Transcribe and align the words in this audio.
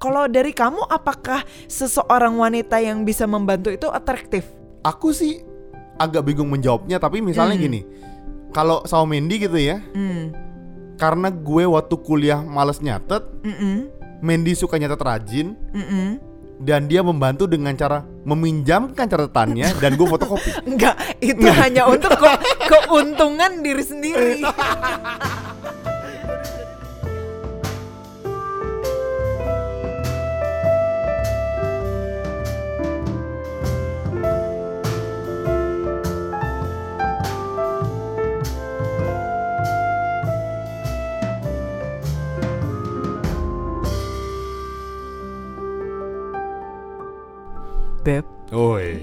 Kalau 0.00 0.24
dari 0.26 0.50
kamu, 0.50 0.80
apakah 0.88 1.44
seseorang 1.68 2.32
wanita 2.34 2.80
yang 2.80 3.04
bisa 3.04 3.28
membantu 3.28 3.68
itu 3.68 3.84
atraktif? 3.86 4.48
Aku 4.80 5.12
sih 5.12 5.44
agak 6.00 6.24
bingung 6.24 6.48
menjawabnya 6.48 6.96
tapi 6.96 7.20
misalnya 7.20 7.60
Hmm. 7.60 7.64
gini. 7.68 7.80
Kalau 8.50 8.80
sama 8.82 9.04
Mendy 9.06 9.36
gitu 9.38 9.60
ya, 9.60 9.84
Hmm. 9.92 10.32
karena 10.96 11.28
gue 11.28 11.68
waktu 11.68 11.94
kuliah 12.00 12.40
males 12.40 12.80
nyatet, 12.80 13.20
Mm-mm. 13.44 13.92
Mendy 14.20 14.56
suka 14.56 14.74
nyatet 14.74 14.98
rajin 14.98 15.52
Mm-mm. 15.70 16.16
dan 16.58 16.88
dia 16.88 17.04
membantu 17.04 17.44
dengan 17.44 17.76
cara 17.76 18.00
meminjamkan 18.24 19.04
catatannya 19.04 19.68
dan 19.84 19.94
gue 19.94 20.06
fotokopi. 20.06 20.64
Enggak, 20.64 20.96
itu 21.20 21.44
hanya 21.46 21.84
untuk 21.84 22.16
ke- 22.16 22.40
keuntungan 22.66 23.60
diri 23.60 23.84
sendiri. 23.84 24.40
Beb, 48.00 48.24
Oi. 48.56 48.96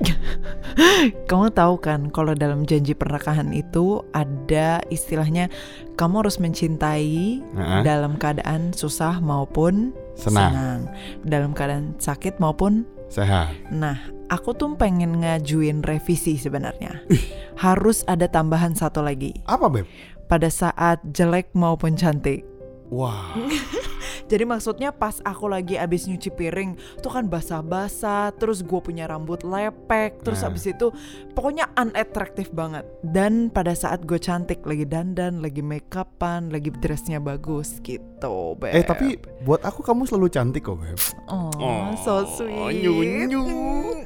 kamu 1.28 1.52
tahu 1.52 1.76
kan 1.80 2.08
kalau 2.08 2.32
dalam 2.32 2.64
janji 2.64 2.96
pernikahan 2.96 3.52
itu 3.52 4.00
ada 4.16 4.80
istilahnya 4.88 5.52
kamu 6.00 6.24
harus 6.24 6.40
mencintai 6.40 7.40
Heeh. 7.44 7.80
dalam 7.84 8.16
keadaan 8.16 8.72
susah 8.72 9.20
maupun 9.20 9.92
Senang. 10.16 10.88
dalam 11.24 11.52
keadaan 11.52 11.96
sakit 12.00 12.40
maupun 12.40 12.88
Sehat. 13.10 13.50
Nah, 13.74 13.98
aku 14.30 14.54
tuh 14.54 14.78
pengen 14.78 15.26
ngajuin 15.26 15.82
revisi 15.82 16.38
sebenarnya. 16.38 17.02
Harus 17.58 18.06
ada 18.06 18.30
tambahan 18.30 18.78
satu 18.78 19.02
lagi. 19.02 19.34
Apa, 19.50 19.66
Beb? 19.66 19.90
Pada 20.30 20.46
saat 20.46 21.02
jelek 21.10 21.50
maupun 21.50 21.98
cantik. 21.98 22.46
Wah. 22.86 23.34
Jadi 24.30 24.46
maksudnya 24.46 24.94
pas 24.94 25.18
aku 25.20 25.50
lagi 25.50 25.74
abis 25.74 26.06
nyuci 26.06 26.30
piring 26.30 26.70
tuh 27.02 27.10
kan 27.10 27.26
basah-basah, 27.26 28.30
terus 28.38 28.62
gue 28.62 28.78
punya 28.78 29.04
rambut 29.04 29.42
lepek, 29.42 30.22
terus 30.22 30.40
Nah. 30.40 30.48
abis 30.48 30.70
itu 30.70 30.94
pokoknya 31.34 31.66
unattractive 31.74 32.54
banget. 32.54 32.86
Dan 33.02 33.50
pada 33.50 33.74
saat 33.74 34.06
gue 34.06 34.16
cantik, 34.16 34.62
lagi 34.62 34.86
dandan, 34.86 35.42
lagi 35.42 35.60
make 35.60 35.90
upan, 35.90 36.48
lagi 36.48 36.70
dressnya 36.70 37.18
bagus 37.18 37.82
gitu. 37.82 38.54
Beb. 38.54 38.70
Eh 38.70 38.86
tapi 38.86 39.18
buat 39.42 39.66
aku 39.66 39.82
kamu 39.82 40.06
selalu 40.06 40.30
cantik 40.30 40.62
kok, 40.62 40.78
Beb. 40.78 41.00
oh, 41.26 41.50
Oh, 41.58 41.90
so 41.98 42.22
sweet. 42.38 42.80
nyunyu. 42.80 43.42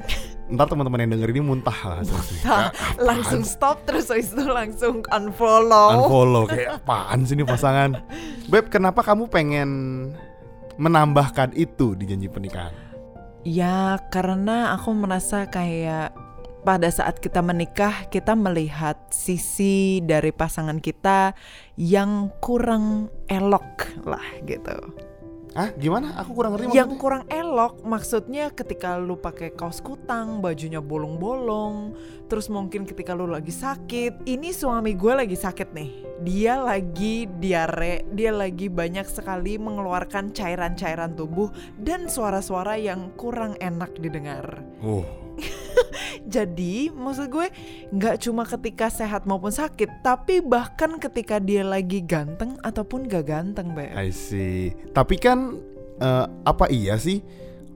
Ntar 0.45 0.69
teman-teman 0.69 1.09
yang 1.09 1.13
denger 1.17 1.29
ini 1.33 1.41
muntah 1.41 1.79
lah. 1.89 1.99
Nah, 2.45 2.69
langsung 3.09 3.41
stop 3.49 3.81
terus 3.89 4.13
habis 4.13 4.29
itu 4.29 4.45
langsung 4.45 5.01
unfollow. 5.09 6.05
Unfollow 6.05 6.45
kayak 6.45 6.85
apaan 6.85 7.25
sih 7.25 7.33
ini 7.33 7.49
pasangan 7.49 7.97
Beb 8.53 8.69
kenapa 8.69 9.01
kamu 9.01 9.33
pengen 9.33 9.69
menambahkan 10.77 11.57
itu 11.57 11.95
di 11.97 12.05
janji 12.05 12.27
pernikahan 12.29 12.75
Ya 13.45 14.01
karena 14.09 14.73
aku 14.73 14.97
merasa 14.97 15.45
kayak 15.45 16.17
pada 16.65 16.89
saat 16.89 17.21
kita 17.21 17.45
menikah 17.45 18.09
kita 18.09 18.33
melihat 18.33 18.97
sisi 19.13 20.01
dari 20.01 20.33
pasangan 20.33 20.81
kita 20.81 21.37
yang 21.77 22.33
kurang 22.41 23.13
elok 23.29 24.01
lah 24.09 24.25
gitu. 24.49 24.77
Ah 25.55 25.71
gimana? 25.79 26.19
Aku 26.19 26.35
kurang 26.35 26.59
ngerti 26.59 26.75
Yang 26.75 26.99
maksudnya. 26.99 26.99
kurang 26.99 27.25
elok 27.31 27.75
maksudnya 27.87 28.45
ketika 28.51 28.99
lu 28.99 29.15
pakai 29.15 29.55
kaos 29.55 29.79
kutang, 29.79 30.43
bajunya 30.43 30.83
bolong-bolong, 30.83 31.95
terus 32.27 32.51
mungkin 32.51 32.83
ketika 32.83 33.15
lu 33.15 33.31
lagi 33.31 33.55
sakit, 33.55 34.27
ini 34.27 34.51
suami 34.51 34.99
gue 34.99 35.15
lagi 35.15 35.39
sakit 35.39 35.71
nih. 35.71 35.91
Dia 36.27 36.59
lagi 36.59 37.31
diare, 37.39 38.03
dia 38.11 38.35
lagi 38.35 38.67
banyak 38.67 39.07
sekali 39.07 39.55
mengeluarkan 39.55 40.35
cairan-cairan 40.35 41.15
tubuh 41.15 41.55
dan 41.79 42.11
suara-suara 42.11 42.75
yang 42.75 43.15
kurang 43.15 43.55
enak 43.63 43.95
didengar. 44.03 44.59
Oh, 44.83 45.07
Jadi 46.35 46.89
maksud 46.89 47.29
gue 47.29 47.47
nggak 47.93 48.17
cuma 48.25 48.43
ketika 48.49 48.89
sehat 48.89 49.29
maupun 49.29 49.53
sakit, 49.53 50.01
tapi 50.01 50.41
bahkan 50.41 50.97
ketika 50.97 51.37
dia 51.39 51.63
lagi 51.63 52.01
ganteng 52.01 52.57
ataupun 52.65 53.07
gak 53.07 53.29
ganteng, 53.29 53.77
Beb. 53.77 53.93
I 53.93 54.09
see. 54.11 54.73
Tapi 54.95 55.21
kan 55.21 55.59
eh, 56.01 56.27
apa 56.47 56.67
iya 56.71 56.97
sih 56.97 57.21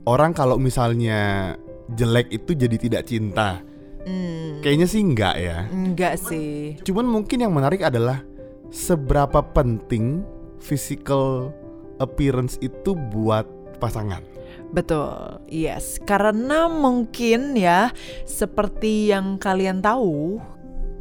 orang 0.07 0.33
kalau 0.33 0.57
misalnya 0.57 1.53
jelek 1.93 2.33
itu 2.33 2.57
jadi 2.57 2.77
tidak 2.77 3.03
cinta? 3.05 3.61
Hmm, 3.99 4.63
Kayaknya 4.63 4.87
sih 4.87 5.01
enggak 5.03 5.35
ya. 5.37 5.57
enggak 5.69 6.15
sih. 6.17 6.79
Cuman 6.87 7.05
mungkin 7.05 7.43
yang 7.43 7.53
menarik 7.53 7.83
adalah 7.83 8.23
seberapa 8.71 9.43
penting 9.53 10.23
physical 10.57 11.51
appearance 11.99 12.55
itu 12.63 12.95
buat 12.95 13.45
pasangan. 13.77 14.23
Betul, 14.69 15.41
yes. 15.49 15.97
Karena 16.05 16.69
mungkin 16.69 17.57
ya, 17.57 17.89
seperti 18.29 19.09
yang 19.09 19.41
kalian 19.41 19.81
tahu, 19.81 20.37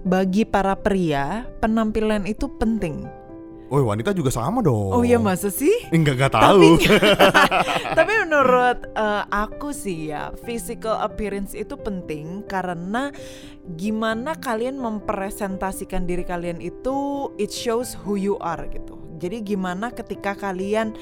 bagi 0.08 0.48
para 0.48 0.72
pria, 0.72 1.44
penampilan 1.60 2.24
itu 2.24 2.48
penting. 2.56 3.04
Oh, 3.68 3.84
wanita 3.84 4.16
juga 4.16 4.32
sama 4.32 4.64
dong. 4.64 4.96
Oh 4.96 5.04
iya 5.04 5.20
masa 5.20 5.52
sih? 5.52 5.72
Enggak 5.92 6.16
enggak 6.16 6.32
tahu. 6.40 6.80
Tapi 8.00 8.12
menurut 8.24 8.88
eh, 8.96 9.22
aku 9.28 9.76
sih 9.76 10.08
ya, 10.08 10.32
physical 10.40 10.96
appearance 11.04 11.52
itu 11.52 11.76
penting 11.76 12.48
karena 12.48 13.12
gimana 13.76 14.32
kalian 14.40 14.80
mempresentasikan 14.80 16.08
diri 16.08 16.24
kalian 16.24 16.64
itu 16.64 17.28
it 17.36 17.52
shows 17.52 17.92
who 17.92 18.16
you 18.16 18.40
are 18.40 18.64
gitu. 18.72 18.96
Jadi 19.20 19.44
gimana 19.44 19.92
ketika 19.92 20.32
kalian 20.32 20.96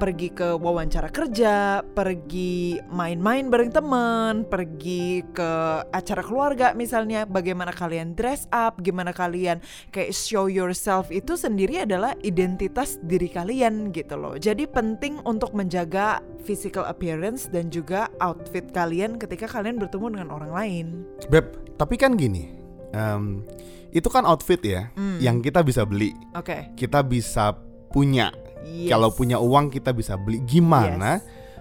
pergi 0.00 0.32
ke 0.32 0.56
wawancara 0.56 1.12
kerja, 1.12 1.84
pergi 1.84 2.80
main-main 2.88 3.52
bareng 3.52 3.68
temen, 3.68 4.48
pergi 4.48 5.20
ke 5.28 5.50
acara 5.92 6.24
keluarga 6.24 6.72
misalnya, 6.72 7.28
bagaimana 7.28 7.68
kalian 7.68 8.16
dress 8.16 8.48
up, 8.48 8.80
gimana 8.80 9.12
kalian 9.12 9.60
kayak 9.92 10.16
show 10.16 10.48
yourself 10.48 11.12
itu 11.12 11.36
sendiri 11.36 11.84
adalah 11.84 12.16
identitas 12.24 12.96
diri 13.04 13.28
kalian 13.28 13.92
gitu 13.92 14.16
loh. 14.16 14.40
Jadi 14.40 14.64
penting 14.64 15.20
untuk 15.28 15.52
menjaga 15.52 16.24
physical 16.48 16.88
appearance 16.88 17.52
dan 17.52 17.68
juga 17.68 18.08
outfit 18.24 18.64
kalian 18.72 19.20
ketika 19.20 19.44
kalian 19.44 19.76
bertemu 19.76 20.16
dengan 20.16 20.28
orang 20.32 20.52
lain. 20.56 20.86
Beb, 21.28 21.76
tapi 21.76 22.00
kan 22.00 22.16
gini. 22.16 22.56
em, 22.90 23.46
itu 23.94 24.10
kan 24.10 24.26
outfit 24.26 24.58
ya 24.66 24.90
Hmm. 24.98 25.22
yang 25.22 25.38
kita 25.38 25.62
bisa 25.62 25.86
beli. 25.86 26.10
Oke. 26.34 26.74
Kita 26.74 27.06
bisa 27.06 27.54
punya. 27.94 28.34
Yes. 28.66 28.90
Kalau 28.92 29.14
punya 29.14 29.38
uang 29.38 29.70
kita 29.72 29.94
bisa 29.94 30.18
beli. 30.18 30.42
Gimana 30.44 31.20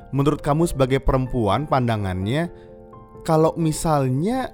menurut 0.10 0.42
kamu 0.42 0.66
sebagai 0.66 0.98
perempuan 1.02 1.70
pandangannya 1.70 2.50
kalau 3.22 3.54
misalnya 3.60 4.50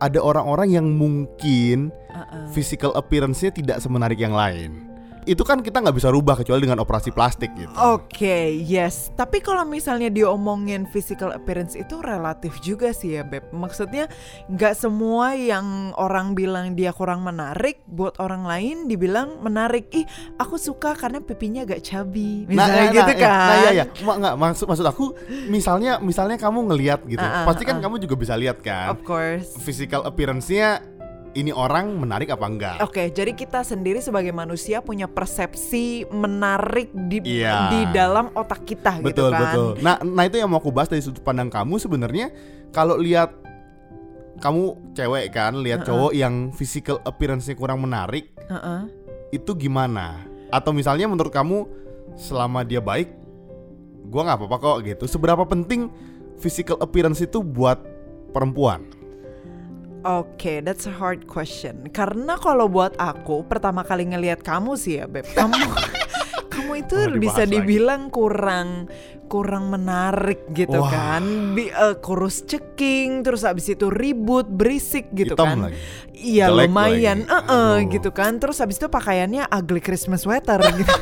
ada 0.00 0.18
orang-orang 0.18 0.74
yang 0.74 0.86
mungkin 0.90 1.94
Uh-uh. 2.10 2.50
physical 2.50 2.90
appearance-nya 2.98 3.54
tidak 3.54 3.78
semenarik 3.78 4.18
yang 4.18 4.34
lain. 4.34 4.89
Itu 5.30 5.46
kan 5.46 5.62
kita 5.62 5.78
nggak 5.78 5.94
bisa 5.94 6.10
rubah 6.10 6.34
kecuali 6.34 6.66
dengan 6.66 6.82
operasi 6.82 7.14
plastik 7.14 7.54
gitu. 7.54 7.70
Oke, 7.78 8.50
yes. 8.50 9.14
Tapi 9.14 9.38
kalau 9.38 9.62
misalnya 9.62 10.10
diomongin 10.10 10.90
physical 10.90 11.30
appearance 11.30 11.78
itu 11.78 12.02
relatif 12.02 12.58
juga 12.58 12.90
sih 12.90 13.14
ya, 13.14 13.22
Beb. 13.22 13.54
Maksudnya 13.54 14.10
nggak 14.50 14.74
semua 14.74 15.38
yang 15.38 15.94
orang 15.94 16.34
bilang 16.34 16.74
dia 16.74 16.90
kurang 16.90 17.22
menarik, 17.22 17.78
buat 17.86 18.18
orang 18.18 18.42
lain 18.42 18.90
dibilang 18.90 19.38
menarik. 19.38 19.86
Ih, 19.94 20.02
aku 20.34 20.58
suka 20.58 20.98
karena 20.98 21.22
pipinya 21.22 21.62
agak 21.62 21.86
chubby. 21.86 22.50
Misalnya 22.50 22.90
gitu 22.90 23.14
iya. 23.14 23.22
kan. 23.22 23.46
Nah, 23.46 23.56
iya, 23.62 23.70
iya. 23.70 23.84
Ma- 24.02 24.18
nggak, 24.18 24.34
maksud 24.34 24.66
maksud 24.66 24.86
aku 24.90 25.14
misalnya 25.46 26.02
misalnya 26.02 26.42
kamu 26.42 26.74
ngelihat 26.74 27.06
gitu. 27.06 27.22
Ah, 27.22 27.42
ah, 27.42 27.44
Pasti 27.46 27.62
kan 27.62 27.78
ah. 27.78 27.82
kamu 27.86 28.02
juga 28.02 28.18
bisa 28.18 28.34
lihat 28.34 28.58
kan. 28.66 28.98
Of 28.98 29.06
course. 29.06 29.54
Physical 29.62 30.02
appearance-nya 30.02 30.82
ini 31.38 31.54
orang 31.54 31.94
menarik 31.94 32.34
apa 32.34 32.46
enggak? 32.46 32.76
Oke, 32.82 33.06
jadi 33.14 33.30
kita 33.30 33.62
sendiri 33.62 34.02
sebagai 34.02 34.34
manusia 34.34 34.82
punya 34.82 35.06
persepsi 35.06 36.02
menarik 36.10 36.90
di 37.06 37.22
Iya. 37.22 37.70
di 37.70 37.80
dalam 37.94 38.34
otak 38.34 38.66
kita 38.66 38.98
gitu 38.98 39.06
betul 39.06 39.30
kan. 39.30 39.42
betul. 39.46 39.70
Nah, 39.78 39.96
nah 40.02 40.24
itu 40.26 40.36
yang 40.42 40.50
mau 40.50 40.58
aku 40.58 40.74
bahas 40.74 40.90
dari 40.90 41.02
sudut 41.04 41.22
pandang 41.22 41.46
kamu 41.46 41.78
sebenarnya 41.78 42.34
kalau 42.74 42.98
lihat 42.98 43.30
kamu 44.40 44.94
cewek 44.96 45.36
kan, 45.36 45.52
lihat 45.60 45.84
cowok 45.84 46.16
yang 46.16 46.48
physical 46.56 46.96
appearance-nya 47.04 47.54
kurang 47.54 47.84
menarik, 47.84 48.32
Heeh. 48.48 48.88
itu 49.36 49.52
gimana? 49.52 50.24
Atau 50.48 50.72
misalnya 50.72 51.06
menurut 51.06 51.30
kamu 51.30 51.68
selama 52.16 52.64
dia 52.64 52.80
baik, 52.80 53.12
gua 54.08 54.26
nggak 54.26 54.38
apa-apa 54.40 54.56
kok 54.58 54.76
gitu. 54.82 55.04
Seberapa 55.06 55.44
penting 55.44 55.92
physical 56.40 56.80
appearance 56.80 57.20
itu 57.20 57.44
buat 57.44 57.78
perempuan? 58.32 58.99
Oke, 60.00 60.64
that's 60.64 60.88
a 60.88 60.94
hard 60.96 61.28
question. 61.28 61.92
Karena 61.92 62.40
kalau 62.40 62.72
buat 62.72 62.96
aku 62.96 63.44
pertama 63.44 63.84
kali 63.84 64.08
ngelihat 64.08 64.40
kamu 64.40 64.72
sih 64.80 64.96
ya, 64.96 65.04
Beb. 65.04 65.28
Kamu 65.36 65.52
kamu 66.72 66.82
itu 66.82 66.96
bisa 67.18 67.42
lagi. 67.42 67.52
dibilang 67.52 68.02
kurang 68.08 68.86
kurang 69.26 69.70
menarik 69.70 70.42
gitu 70.50 70.74
Wah. 70.76 70.90
kan 70.90 71.54
Bi- 71.54 71.70
eh, 71.70 71.94
kurus 71.96 72.42
ceking 72.42 73.22
terus 73.22 73.42
abis 73.42 73.70
itu 73.70 73.86
ribut 73.86 74.42
berisik 74.44 75.06
gitu 75.12 75.38
Hitam 75.38 75.46
kan 75.46 75.58
lagi. 75.66 75.78
iya 76.12 76.50
Jelek 76.50 76.66
lumayan 76.66 77.18
lagi. 77.22 77.30
eh, 77.30 77.38
eh, 77.38 77.54
Aduh. 77.78 77.90
gitu 77.90 78.10
kan 78.10 78.32
terus 78.36 78.58
abis 78.58 78.76
itu 78.76 78.86
pakaiannya 78.86 79.46
ugly 79.46 79.78
Christmas 79.78 80.26
sweater 80.26 80.58
gitu 80.74 80.94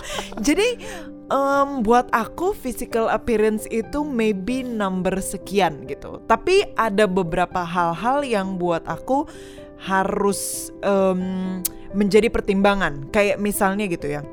jadi 0.48 0.80
em, 1.26 1.68
buat 1.80 2.08
aku 2.08 2.56
physical 2.56 3.06
appearance 3.06 3.68
itu 3.68 4.00
maybe 4.00 4.64
number 4.64 5.20
sekian 5.20 5.84
gitu 5.84 6.24
tapi 6.24 6.64
ada 6.76 7.04
beberapa 7.04 7.60
hal-hal 7.60 8.24
yang 8.24 8.56
buat 8.56 8.80
aku 8.88 9.28
harus 9.76 10.72
em, 10.80 11.60
menjadi 11.92 12.26
pertimbangan 12.26 13.12
kayak 13.12 13.36
misalnya 13.36 13.84
gitu 13.84 14.08
ya 14.08 14.24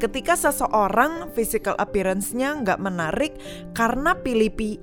ketika 0.00 0.34
seseorang 0.34 1.28
physical 1.30 1.76
appearance-nya 1.76 2.56
nggak 2.58 2.80
menarik 2.80 3.36
karena 3.70 4.16
pilih 4.16 4.50
pi- 4.50 4.80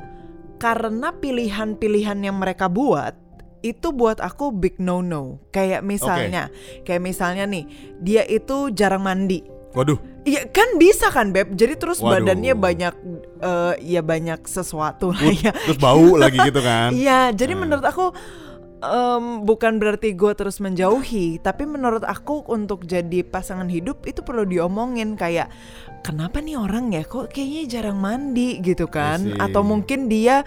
karena 0.57 1.11
pilihan-pilihan 1.11 2.21
yang 2.21 2.37
mereka 2.37 2.65
buat 2.65 3.17
itu 3.59 3.89
buat 3.89 4.17
aku 4.17 4.53
big 4.53 4.77
no 4.77 5.01
no 5.01 5.41
kayak 5.49 5.81
misalnya 5.81 6.53
kayak 6.81 7.01
misalnya 7.01 7.43
nih 7.43 7.65
dia 7.99 8.21
itu 8.23 8.69
jarang 8.69 9.01
mandi 9.01 9.41
Waduh, 9.67 9.99
Iya 10.25 10.49
kan 10.49 10.75
bisa 10.75 11.07
kan 11.07 11.29
beb 11.29 11.53
jadi 11.53 11.77
terus 11.77 11.99
Waduh. 11.99 12.23
badannya 12.25 12.53
banyak 12.53 12.93
eh, 13.39 13.73
ya 13.85 14.01
banyak 14.01 14.41
sesuatu 14.43 15.13
lah 15.13 15.21
ya 15.29 15.51
terus 15.53 15.77
bau 15.77 16.17
lagi 16.17 16.39
gitu 16.39 16.59
kan. 16.59 16.89
Iya, 16.97 17.29
jadi 17.31 17.53
Hmm. 17.53 17.61
menurut 17.67 17.85
aku 17.85 18.09
em, 18.81 19.43
bukan 19.43 19.81
berarti 19.81 20.13
gue 20.13 20.33
terus 20.37 20.61
menjauhi, 20.61 21.41
tapi 21.41 21.65
menurut 21.65 22.05
aku 22.05 22.45
untuk 22.49 22.85
jadi 22.85 23.25
pasangan 23.25 23.67
hidup 23.69 24.05
itu 24.05 24.21
perlu 24.21 24.45
diomongin 24.45 25.17
kayak 25.17 25.49
kenapa 26.05 26.39
nih 26.39 26.57
orang 26.57 26.93
ya 26.93 27.03
kok 27.05 27.33
kayaknya 27.33 27.63
jarang 27.79 27.99
mandi 27.99 28.61
gitu 28.61 28.85
kan? 28.89 29.21
see. 29.23 29.37
Atau 29.37 29.65
mungkin 29.65 30.09
dia 30.09 30.45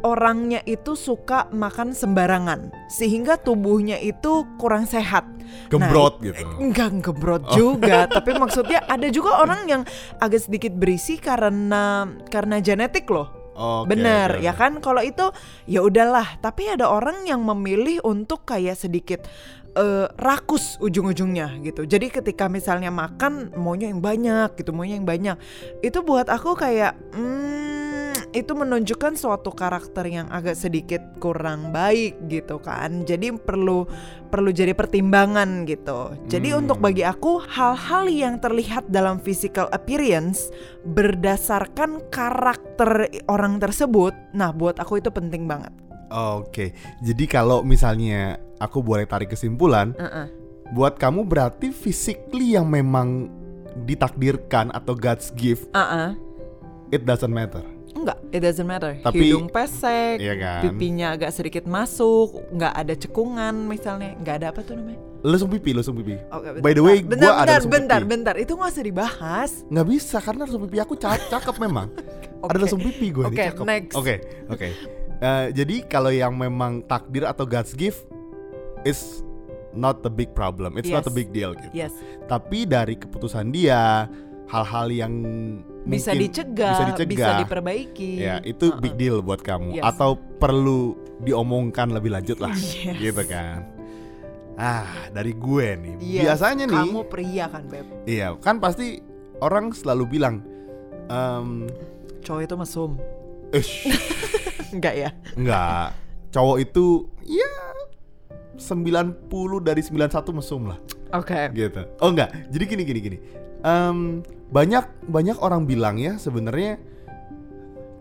orangnya 0.00 0.64
itu 0.64 0.96
suka 0.96 1.48
makan 1.52 1.92
sembarangan 1.92 2.72
sehingga 2.88 3.36
tubuhnya 3.36 4.00
itu 4.00 4.48
kurang 4.56 4.88
sehat. 4.88 5.28
Gembrot 5.68 6.22
Nah, 6.22 6.30
gitu. 6.30 6.44
Enggak 6.62 6.90
gembrot 7.02 7.42
juga, 7.54 8.06
tapi 8.16 8.34
maksudnya 8.38 8.86
ada 8.86 9.06
juga 9.10 9.42
orang 9.42 9.66
yang 9.66 9.82
agak 10.22 10.46
sedikit 10.46 10.72
berisi 10.74 11.18
karena 11.20 12.06
karena 12.30 12.62
genetik 12.62 13.06
loh. 13.10 13.39
Oke, 13.56 13.92
Bener 13.92 14.38
ya 14.40 14.54
kan? 14.54 14.78
Kalau 14.78 15.02
itu 15.02 15.30
ya 15.66 15.82
udahlah. 15.82 16.38
Tapi 16.38 16.70
ada 16.70 16.88
orang 16.88 17.26
yang 17.26 17.42
memilih 17.42 18.00
untuk 18.06 18.46
kayak 18.46 18.78
sedikit 18.78 19.26
eh, 19.76 20.06
rakus 20.18 20.78
ujung-ujungnya 20.80 21.60
gitu. 21.66 21.86
Jadi 21.86 22.10
ketika 22.10 22.46
misalnya 22.46 22.90
makan 22.90 23.54
maunya 23.58 23.90
yang 23.90 24.02
banyak 24.02 24.54
gitu 24.58 24.70
maunya 24.74 24.98
yang 24.98 25.08
banyak. 25.08 25.36
Itu 25.82 26.02
buat 26.06 26.30
aku 26.30 26.56
kayak 26.56 26.94
hmm, 27.14 27.79
itu 28.30 28.54
menunjukkan 28.54 29.18
suatu 29.18 29.50
karakter 29.50 30.06
yang 30.06 30.30
agak 30.30 30.54
sedikit 30.54 31.02
kurang 31.18 31.74
baik 31.74 32.30
gitu 32.30 32.62
kan 32.62 33.02
jadi 33.02 33.34
perlu 33.34 33.90
perlu 34.30 34.54
jadi 34.54 34.70
pertimbangan 34.70 35.66
gitu 35.66 36.14
jadi 36.30 36.54
Hmm. 36.54 36.66
untuk 36.66 36.78
bagi 36.78 37.02
aku 37.02 37.42
hal-hal 37.42 38.06
yang 38.06 38.38
terlihat 38.38 38.86
dalam 38.86 39.18
physical 39.18 39.66
appearance 39.74 40.54
berdasarkan 40.86 42.06
karakter 42.14 43.10
orang 43.26 43.58
tersebut 43.58 44.14
nah 44.30 44.54
buat 44.54 44.78
aku 44.78 45.02
itu 45.02 45.10
penting 45.10 45.50
banget 45.50 45.74
Oke, 46.10 46.74
jadi 46.98 47.22
kalau 47.30 47.62
misalnya 47.62 48.34
aku 48.58 48.82
boleh 48.82 49.06
tarik 49.06 49.30
kesimpulan, 49.30 49.94
Uh-uh. 49.94 50.26
buat 50.74 50.98
kamu 50.98 51.22
berarti 51.22 51.70
physically 51.70 52.58
yang 52.58 52.66
memang 52.66 53.30
ditakdirkan 53.86 54.74
atau 54.74 54.98
God's 54.98 55.30
gift, 55.38 55.70
Uh-uh. 55.70 56.18
it 56.90 57.06
doesn't 57.06 57.30
matter. 57.30 57.62
Enggak, 57.90 58.18
it 58.30 58.38
doesn't 58.38 58.64
matter. 58.64 58.94
Tapi- 58.96 59.28
Hidung 59.28 59.46
pesek, 59.46 60.16
Iya 60.16 60.34
kan? 60.34 60.60
pipinya 60.64 61.06
agak 61.10 61.30
sedikit 61.30 61.64
masuk, 61.64 62.38
nggak 62.50 62.72
ada 62.72 62.94
cekungan 62.94 63.54
misalnya, 63.64 64.14
nggak 64.16 64.34
ada 64.36 64.46
apa 64.48 64.60
tuh 64.60 64.74
namanya? 64.74 65.00
Lesung 65.20 65.50
pipi, 65.50 65.70
lesung 65.70 65.94
pipi. 65.94 66.16
Oke, 66.28 66.60
By 66.60 66.72
the 66.72 66.80
way, 66.80 67.02
bentar, 67.02 67.18
gua 67.20 67.34
ada 67.36 67.44
bentar, 67.44 67.58
lesung 67.58 67.72
bentar, 67.72 68.00
pipi. 68.00 68.08
bentar, 68.08 68.34
itu 68.36 68.52
nggak 68.52 68.70
usah 68.70 68.84
dibahas. 68.84 69.50
Nggak 69.66 69.86
bisa 69.90 70.16
karena 70.18 70.42
lesung 70.44 70.62
pipi 70.64 70.78
aku 70.78 70.94
ca- 70.94 71.28
cakep 71.28 71.56
memang. 71.58 71.88
Ada 72.40 72.56
Oke. 72.56 72.62
lesung 72.64 72.80
pipi 72.80 73.12
gue 73.12 73.24
nih 73.28 73.52
cakep. 73.52 73.64
next. 73.68 73.92
Oke, 73.92 74.14
oke. 74.48 74.68
Eh, 75.20 75.46
jadi 75.52 75.76
kalau 75.84 76.08
yang 76.08 76.32
memang 76.32 76.80
takdir 76.80 77.28
atau 77.28 77.44
God's 77.44 77.76
gift 77.76 78.08
is 78.82 79.20
not 79.70 80.00
a 80.00 80.08
big 80.08 80.32
problem. 80.32 80.74
It's 80.74 80.88
not 80.88 81.04
a 81.04 81.12
Yes. 81.12 81.18
big 81.18 81.28
deal 81.30 81.52
gitu. 81.52 81.74
Yes, 81.76 81.92
Tapi 82.24 82.64
dari 82.64 82.96
keputusan 82.96 83.52
dia, 83.52 84.08
hal-hal 84.48 84.88
yang 84.88 85.12
bisa 85.82 86.12
dicegah, 86.12 86.76
bisa 86.76 86.84
bisa, 86.92 87.04
dicegah. 87.04 87.38
diperbaiki. 87.40 88.12
Ya, 88.16 88.36
itu 88.42 88.68
Uh-uh. 88.68 88.80
big 88.80 88.94
deal 88.94 89.20
buat 89.20 89.40
kamu 89.40 89.80
Yes. 89.80 89.84
atau 89.86 90.14
perlu 90.36 90.94
diomongkan 91.20 91.88
lebih 91.90 92.12
lanjut 92.12 92.36
lah. 92.38 92.52
Yes. 92.84 92.96
Gitu 93.00 93.22
kan. 93.24 93.64
Ah, 94.54 95.08
dari 95.08 95.32
gue 95.32 95.66
nih. 95.72 95.94
Yes, 95.98 96.22
Biasanya 96.28 96.64
nih 96.68 96.76
kamu 96.84 97.00
pria 97.08 97.46
kan, 97.48 97.64
beb? 97.64 97.86
Iya, 98.04 98.36
kan 98.38 98.60
pasti 98.60 99.00
orang 99.40 99.72
selalu 99.72 100.04
bilang 100.10 100.44
em 101.08 101.64
Cowok 102.20 102.44
itu 102.44 102.54
mesum, 102.54 102.90
ish, 103.50 103.88
enggak 104.76 104.94
ya? 104.94 105.10
enggak. 105.32 105.96
Cowok 106.28 106.56
itu 106.60 107.08
ya 107.24 107.48
90 108.60 109.16
dari 109.64 109.80
91 109.80 110.36
mesum 110.36 110.68
lah 110.68 110.76
Oke. 111.16 111.48
gitu. 111.50 111.80
Oh 111.98 112.12
enggak. 112.12 112.28
Jadi 112.52 112.64
gini 112.68 112.82
gini 112.84 113.00
gini. 113.00 113.18
Em, 113.60 114.24
banyak 114.48 114.84
banyak 115.04 115.36
orang 115.38 115.62
bilang 115.62 115.94
ya 115.94 116.16
sebenarnya 116.16 116.80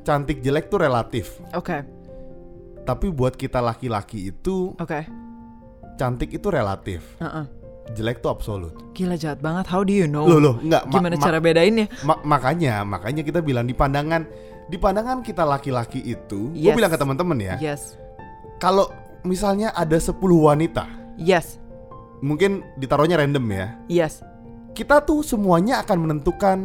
cantik 0.01 0.39
jelek 0.39 0.67
tuh 0.67 0.79
relatif. 0.79 1.37
Oke, 1.51 1.83
Tapi 2.81 3.05
buat 3.09 3.35
kita 3.35 3.59
laki-laki 3.59 4.29
itu 4.29 4.73
oke. 4.73 4.99
cantik 5.95 6.31
itu 6.31 6.47
relatif. 6.47 7.05
Uh-uh. 7.19 7.45
Jelek 7.89 8.17
tuh 8.19 8.29
absolut. 8.29 8.73
Gila 8.93 9.13
jahat 9.13 9.37
banget. 9.39 9.65
How 9.65 9.81
do 9.81 9.91
you 9.91 10.05
know? 10.05 10.23
Loh 10.23 10.39
loh, 10.39 10.55
enggak 10.57 10.85
ma- 10.85 10.91
Gimana 10.91 11.13
ma- 11.13 11.21
cara 11.21 11.37
bedainnya? 11.37 11.85
Ma- 12.01 12.21
makanya, 12.23 12.81
makanya 12.83 13.21
kita 13.21 13.39
bilang 13.39 13.65
di 13.65 13.73
pandangan 13.73 14.25
di 14.65 14.77
pandangan 14.77 15.21
kita 15.21 15.41
laki-laki 15.43 15.99
itu, 16.03 16.49
gue 16.51 16.61
Yes. 16.63 16.73
bilang 16.73 16.89
ke 16.89 16.97
teman-teman 16.97 17.37
ya, 17.37 17.55
Yes, 17.59 17.97
kalau 18.57 18.89
misalnya 19.23 19.73
ada 19.73 19.97
10 19.97 20.13
wanita, 20.39 20.85
yes, 21.15 21.57
mungkin 22.19 22.61
ditaruhnya 22.75 23.17
random 23.17 23.45
ya. 23.49 23.67
yes. 23.87 24.21
Kita 24.73 25.03
tuh 25.03 25.25
semuanya 25.25 25.83
akan 25.83 25.97
menentukan 26.07 26.57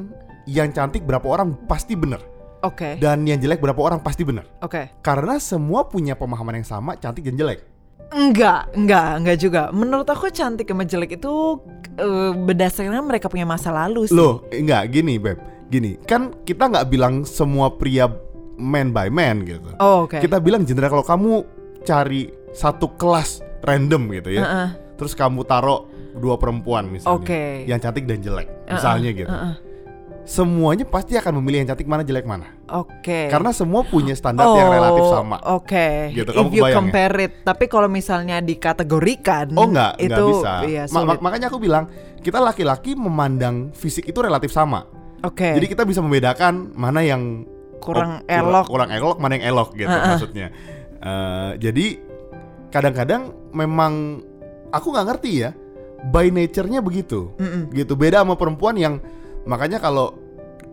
yang 0.44 0.70
cantik 0.70 1.02
berapa 1.02 1.24
orang 1.24 1.56
pasti 1.64 1.96
bener 1.96 2.20
Oke, 2.64 2.96
dan 2.96 3.28
yang 3.28 3.36
jelek 3.40 3.60
berapa 3.60 3.76
orang 3.76 4.00
pasti 4.00 4.24
bener. 4.24 4.48
oke. 4.64 5.04
Karena 5.04 5.36
semua 5.36 5.84
punya 5.84 6.16
pemahaman 6.16 6.64
yang 6.64 6.68
sama 6.68 6.96
cantik 6.96 7.20
dan 7.28 7.36
jelek. 7.36 7.60
Enggak, 8.08 8.72
enggak, 8.72 9.20
enggak 9.20 9.36
juga. 9.36 9.62
Menurut 9.68 10.08
aku 10.08 10.32
cantik 10.32 10.64
sama 10.64 10.88
jelek 10.88 11.20
itu 11.20 11.60
eh, 12.00 12.32
berdasarkan 12.32 13.04
mereka 13.04 13.28
punya 13.28 13.44
masa 13.44 13.68
lalu 13.68 14.08
sih. 14.08 14.16
Loh, 14.16 14.48
enggak 14.48 14.96
gini, 14.96 15.20
Beb. 15.20 15.36
Gini, 15.68 16.00
kan 16.08 16.32
kita 16.48 16.72
nggak 16.72 16.88
bilang 16.88 17.28
semua 17.28 17.68
pria 17.68 18.08
man 18.56 18.96
by 18.96 19.12
man 19.12 19.44
gitu. 19.44 19.68
Oh, 19.76 20.08
oke. 20.08 20.24
Kita 20.24 20.40
bilang 20.40 20.64
general 20.64 20.88
kalau 20.88 21.04
kamu 21.04 21.32
cari 21.84 22.32
satu 22.56 22.96
kelas 22.96 23.44
random 23.60 24.08
gitu 24.14 24.40
ya. 24.40 24.42
Heeh. 24.44 24.68
terus 24.94 25.10
kamu 25.12 25.42
taruh 25.42 25.90
dua 26.14 26.38
perempuan 26.38 26.86
misalnya 26.86 27.18
Oke. 27.18 27.66
yang 27.66 27.78
cantik 27.78 28.04
dan 28.04 28.18
jelek 28.18 28.48
misalnya 28.66 29.10
gitu 29.10 29.28
Heeh. 29.28 29.54
semuanya 30.24 30.84
pasti 30.84 31.14
akan 31.14 31.36
memilih 31.36 31.62
yang 31.62 31.70
cantik 31.70 31.84
mana 31.84 32.00
jelek 32.00 32.24
mana 32.24 32.48
Oke. 32.66 33.28
karena 33.28 33.50
semua 33.50 33.82
punya 33.82 34.14
standar 34.14 34.46
yang 34.52 34.70
relatif 34.70 35.04
sama 35.06 35.36
Oh, 35.42 35.60
Oke. 35.60 36.10
Gitu, 36.10 36.30
If 36.30 36.34
kamu 36.34 36.48
you 36.48 36.54
kebayang 36.56 36.70
ya? 36.70 36.78
compare 36.80 37.16
it, 37.20 37.32
tapi 37.42 37.64
kalau 37.66 37.88
misalnya 37.88 38.40
dikategorikan, 38.40 39.52
oh 39.52 39.68
enggak 39.68 39.92
itu 39.98 40.08
enggak 40.08 40.30
bisa 40.32 40.52
Iya, 40.64 40.82
Ma- 40.88 41.04
ma- 41.04 41.20
makanya 41.20 41.46
aku 41.48 41.60
bilang 41.60 41.90
kita 42.24 42.40
laki-laki 42.40 42.96
memandang 42.96 43.68
fisik 43.74 44.06
itu 44.06 44.16
relatif 44.18 44.48
sama 44.48 44.88
Oke. 45.20 45.52
jadi 45.52 45.66
kita 45.66 45.84
bisa 45.84 46.00
membedakan 46.00 46.72
mana 46.72 47.04
yang 47.04 47.44
kurang 47.82 48.22
oh, 48.22 48.32
elok. 48.32 48.64
kurang 48.64 48.88
elok 48.88 49.20
mana 49.20 49.36
yang 49.36 49.52
elok 49.52 49.76
gitu 49.76 49.92
Heeh. 49.92 50.08
maksudnya 50.08 50.48
Eh, 51.04 51.50
jadi 51.60 52.00
kadang-kadang 52.72 53.52
memang 53.52 54.24
aku 54.72 54.88
nggak 54.88 55.06
ngerti 55.06 55.32
ya 55.36 55.52
by 56.10 56.28
nature-nya 56.28 56.80
begitu 56.80 57.32
Mm-mm. 57.36 57.72
gitu 57.72 57.94
beda 57.94 58.20
sama 58.20 58.36
perempuan 58.36 58.76
yang 58.76 59.00
makanya 59.44 59.78
kalau 59.78 60.12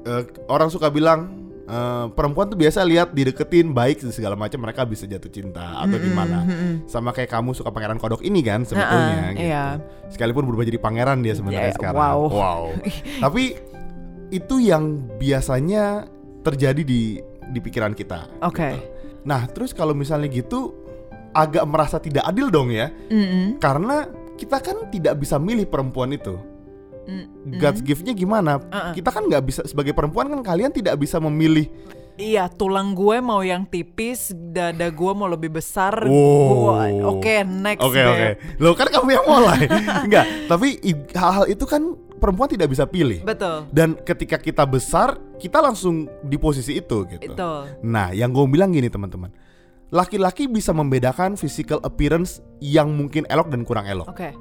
eh, 0.03 0.23
orang 0.47 0.67
suka 0.67 0.91
bilang 0.91 1.31
eh, 1.63 2.05
perempuan 2.11 2.51
tuh 2.51 2.59
biasa 2.59 2.83
lihat 2.83 3.15
dideketin 3.15 3.71
baik 3.71 4.03
segala 4.11 4.35
macam 4.35 4.59
mereka 4.59 4.83
bisa 4.83 5.07
jatuh 5.07 5.31
cinta 5.31 5.79
atau 5.79 5.95
Mm-mm, 5.95 6.07
gimana 6.07 6.37
mm-mm. 6.43 6.73
sama 6.87 7.11
kayak 7.11 7.31
kamu 7.31 7.55
suka 7.55 7.71
pangeran 7.71 7.95
kodok 7.95 8.19
ini 8.21 8.43
kan 8.43 8.67
sebetulnya 8.67 9.15
Heeh, 9.31 9.33
gitu. 9.35 9.47
iya. 9.47 9.65
sekalipun 10.11 10.43
berubah 10.43 10.67
jadi 10.67 10.79
pangeran 10.79 11.23
dia 11.23 11.31
sebenarnya 11.31 11.71
Ya, 11.71 11.77
sekarang 11.79 11.99
wow. 11.99 12.19
wow 12.27 12.61
tapi 13.23 13.55
itu 14.31 14.55
yang 14.63 15.07
biasanya 15.15 16.07
terjadi 16.41 16.81
di 16.83 17.19
di 17.51 17.59
pikiran 17.59 17.91
kita 17.91 18.27
Oke. 18.43 18.59
gitu. 18.63 18.79
nah 19.23 19.43
terus 19.47 19.71
kalau 19.71 19.91
misalnya 19.91 20.27
gitu 20.27 20.71
agak 21.31 21.63
merasa 21.63 21.99
tidak 21.99 22.27
adil 22.27 22.51
dong 22.51 22.71
ya 22.71 22.91
Mm-mm. 23.07 23.59
karena 23.59 24.07
kita 24.41 24.57
kan 24.57 24.89
tidak 24.89 25.21
bisa 25.21 25.37
milih 25.37 25.69
perempuan 25.69 26.17
itu. 26.17 26.33
Mm, 27.05 27.61
God's 27.61 27.81
mm. 27.81 27.85
gift-nya 27.85 28.13
gimana? 28.17 28.57
Uh-uh. 28.57 28.93
Kita 28.97 29.13
kan 29.13 29.29
nggak 29.29 29.43
bisa 29.45 29.61
sebagai 29.69 29.93
perempuan 29.93 30.33
kan 30.33 30.41
kalian 30.41 30.73
tidak 30.73 30.97
bisa 30.97 31.21
memilih. 31.21 31.69
Iya, 32.17 32.49
tulang 32.53 32.93
gue 32.93 33.17
mau 33.23 33.41
yang 33.41 33.65
tipis, 33.65 34.33
dada 34.33 34.89
gue 34.89 35.11
mau 35.15 35.25
lebih 35.25 35.57
besar. 35.57 36.05
Wow. 36.05 37.17
Oke, 37.17 37.41
next. 37.41 37.81
Oke 37.81 38.01
Beb. 38.01 38.13
oke. 38.13 38.27
Lo 38.61 38.73
kan 38.77 38.87
kamu 38.93 39.09
yang 39.13 39.25
mulai. 39.25 39.61
Enggak, 40.05 40.25
tapi 40.45 40.77
hal-hal 41.17 41.45
itu 41.49 41.65
kan 41.65 41.81
perempuan 42.21 42.49
tidak 42.49 42.69
bisa 42.69 42.85
pilih. 42.85 43.25
Betul. 43.25 43.65
Dan 43.73 43.97
ketika 44.05 44.37
kita 44.37 44.67
besar, 44.69 45.17
kita 45.41 45.57
langsung 45.65 46.05
di 46.21 46.37
posisi 46.37 46.77
itu 46.77 47.09
gitu. 47.09 47.33
Itu. 47.33 47.51
Nah, 47.81 48.13
yang 48.13 48.29
gue 48.29 48.45
bilang 48.45 48.69
gini 48.69 48.91
teman-teman. 48.91 49.33
Laki-laki 49.91 50.47
bisa 50.47 50.71
membedakan 50.71 51.35
physical 51.35 51.83
appearance 51.83 52.39
yang 52.63 52.95
mungkin 52.95 53.27
elok 53.27 53.51
dan 53.51 53.67
kurang 53.67 53.91
elok. 53.91 54.07
Oke. 54.07 54.31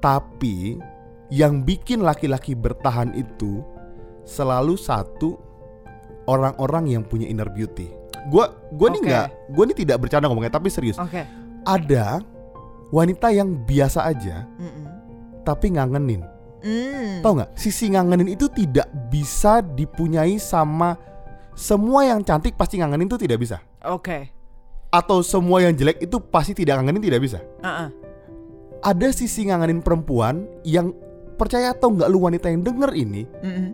Tapi 0.00 0.80
yang 1.28 1.60
bikin 1.68 2.00
laki-laki 2.00 2.56
bertahan 2.56 3.12
itu 3.12 3.60
selalu 4.24 4.74
satu 4.80 5.36
orang-orang 6.24 6.96
yang 6.96 7.02
punya 7.04 7.28
inner 7.28 7.52
beauty. 7.52 7.92
Gua 8.32 8.50
gua 8.72 8.88
nih 8.90 9.00
Oke. 9.04 9.08
nggak, 9.12 9.26
gua 9.52 9.64
nih 9.68 9.76
tidak 9.84 9.96
bercanda 10.00 10.26
ngomongnya 10.32 10.56
tapi 10.56 10.72
serius. 10.72 10.96
Oke. 10.96 11.22
Ada 11.66 12.24
wanita 12.94 13.34
yang 13.34 13.66
biasa 13.66 14.06
aja 14.06 14.46
Mm-mm. 14.56 14.86
tapi 15.44 15.74
ngangenin. 15.74 16.22
Mm. 16.62 17.22
Tahu 17.22 17.32
nggak? 17.36 17.50
Sisi 17.54 17.92
ngangenin 17.92 18.32
itu 18.32 18.48
tidak 18.50 18.88
bisa 19.12 19.60
dipunyai 19.62 20.38
sama 20.40 20.96
semua 21.54 22.06
yang 22.06 22.22
cantik 22.22 22.54
pasti 22.58 22.78
ngangenin 22.78 23.06
itu 23.06 23.18
tidak 23.18 23.38
bisa. 23.42 23.58
Oke. 23.86 24.35
Atau 24.96 25.20
semua 25.20 25.60
yang 25.60 25.76
jelek 25.76 26.00
itu 26.00 26.16
pasti 26.16 26.56
tidak 26.56 26.80
ngangenin 26.80 27.04
tidak 27.04 27.20
bisa. 27.20 27.38
Uh-uh. 27.60 27.92
Ada 28.80 29.12
sisi 29.12 29.44
ngangenin 29.44 29.84
perempuan 29.84 30.48
yang 30.62 30.96
percaya 31.36 31.76
atau 31.76 31.92
nggak 31.92 32.08
lu 32.08 32.24
wanita 32.24 32.48
yang 32.48 32.64
denger 32.64 32.96
ini, 32.96 33.28
Mm-mm. 33.44 33.68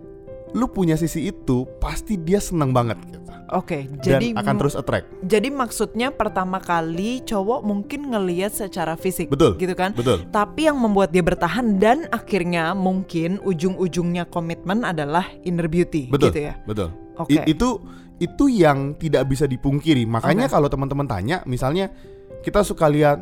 lu 0.50 0.66
punya 0.66 0.98
sisi 0.98 1.30
itu 1.30 1.62
pasti 1.78 2.18
dia 2.18 2.42
seneng 2.42 2.74
banget 2.74 2.98
gitu. 3.06 3.22
Oke, 3.52 3.84
Dan 3.84 4.00
jadi 4.00 4.26
akan 4.32 4.54
terus 4.56 4.72
attract. 4.72 5.12
jadi 5.20 5.52
maksudnya 5.52 6.08
pertama 6.08 6.56
kali 6.56 7.20
cowok 7.20 7.60
mungkin 7.60 8.08
ngelihat 8.08 8.48
secara 8.48 8.96
fisik, 8.96 9.28
Betul. 9.28 9.60
gitu 9.60 9.76
kan? 9.76 9.92
Betul. 9.92 10.24
Tapi 10.32 10.72
yang 10.72 10.80
membuat 10.80 11.12
dia 11.12 11.20
bertahan 11.20 11.76
dan 11.76 12.08
akhirnya 12.08 12.72
mungkin 12.72 13.36
ujung-ujungnya 13.44 14.24
komitmen 14.26 14.88
adalah 14.88 15.28
inner 15.44 15.68
beauty, 15.68 16.08
Betul. 16.08 16.32
gitu 16.32 16.48
ya. 16.48 16.56
Betul. 16.64 16.96
Oke. 17.20 17.44
I- 17.44 17.52
itu 17.52 17.76
itu 18.22 18.46
yang 18.46 18.94
tidak 18.94 19.26
bisa 19.26 19.50
dipungkiri. 19.50 20.06
Makanya 20.06 20.46
Oke. 20.46 20.54
kalau 20.54 20.68
teman-teman 20.70 21.10
tanya, 21.10 21.42
misalnya 21.42 21.90
kita 22.38 22.62
suka 22.62 22.86
lihat, 22.86 23.18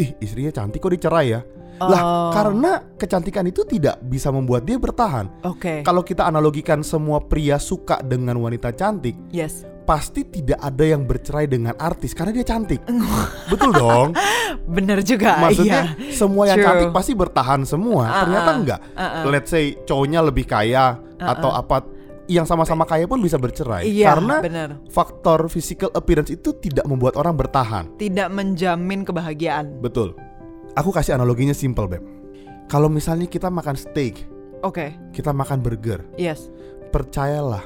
ih 0.00 0.16
istrinya 0.24 0.48
cantik 0.48 0.80
kok 0.80 0.88
dicerai 0.88 1.28
ya. 1.28 1.40
Lah, 1.78 2.02
Oh. 2.02 2.30
karena 2.34 2.82
kecantikan 2.98 3.46
itu 3.46 3.62
tidak 3.62 4.02
bisa 4.02 4.34
membuat 4.34 4.66
dia 4.66 4.80
bertahan. 4.80 5.30
Oke. 5.46 5.86
Kalau 5.86 6.02
kita 6.02 6.26
analogikan 6.26 6.82
semua 6.82 7.22
pria 7.22 7.54
suka 7.60 8.02
dengan 8.02 8.34
wanita 8.42 8.74
cantik, 8.74 9.14
Yes. 9.30 9.62
pasti 9.86 10.26
tidak 10.26 10.58
ada 10.58 10.82
yang 10.82 11.06
bercerai 11.06 11.46
dengan 11.46 11.78
artis 11.78 12.18
karena 12.18 12.34
dia 12.34 12.42
cantik. 12.42 12.82
Betul 13.52 13.78
dong. 13.78 14.10
Bener 14.66 15.06
juga. 15.06 15.38
Maksudnya 15.38 15.94
iya. 15.94 16.10
semua 16.10 16.50
yang 16.50 16.58
True. 16.58 16.66
cantik 16.66 16.90
pasti 16.90 17.12
bertahan 17.14 17.62
semua. 17.62 18.04
Ah, 18.10 18.14
Ternyata 18.26 18.50
ah, 18.50 18.58
enggak. 18.58 18.80
ah, 18.98 19.02
ah. 19.02 19.24
Let's 19.30 19.50
say 19.54 19.78
cowoknya 19.86 20.20
lebih 20.26 20.50
kaya 20.50 20.98
atau 21.18 21.54
apa 21.54 21.86
yang 22.28 22.44
sama-sama 22.44 22.84
kaya 22.84 23.08
pun 23.08 23.18
bisa 23.18 23.34
bercerai 23.34 23.88
Iya, 23.88 24.12
karena 24.12 24.36
bener. 24.38 24.68
faktor 24.86 25.48
physical 25.48 25.88
appearance 25.92 26.28
itu 26.28 26.52
tidak 26.54 26.84
membuat 26.84 27.16
orang 27.16 27.34
bertahan. 27.34 27.88
Tidak 27.96 28.28
menjamin 28.28 29.02
kebahagiaan. 29.02 29.80
Betul. 29.80 30.12
Aku 30.76 30.92
kasih 30.92 31.16
analoginya 31.16 31.56
simple, 31.56 31.88
Beb. 31.88 32.04
Kalau 32.68 32.86
misalnya 32.86 33.24
kita 33.24 33.48
makan 33.48 33.74
steak, 33.74 34.28
Oke. 34.60 34.92
kita 35.10 35.32
makan 35.32 35.58
burger, 35.58 36.04
Yes. 36.14 36.52
percayalah 36.92 37.64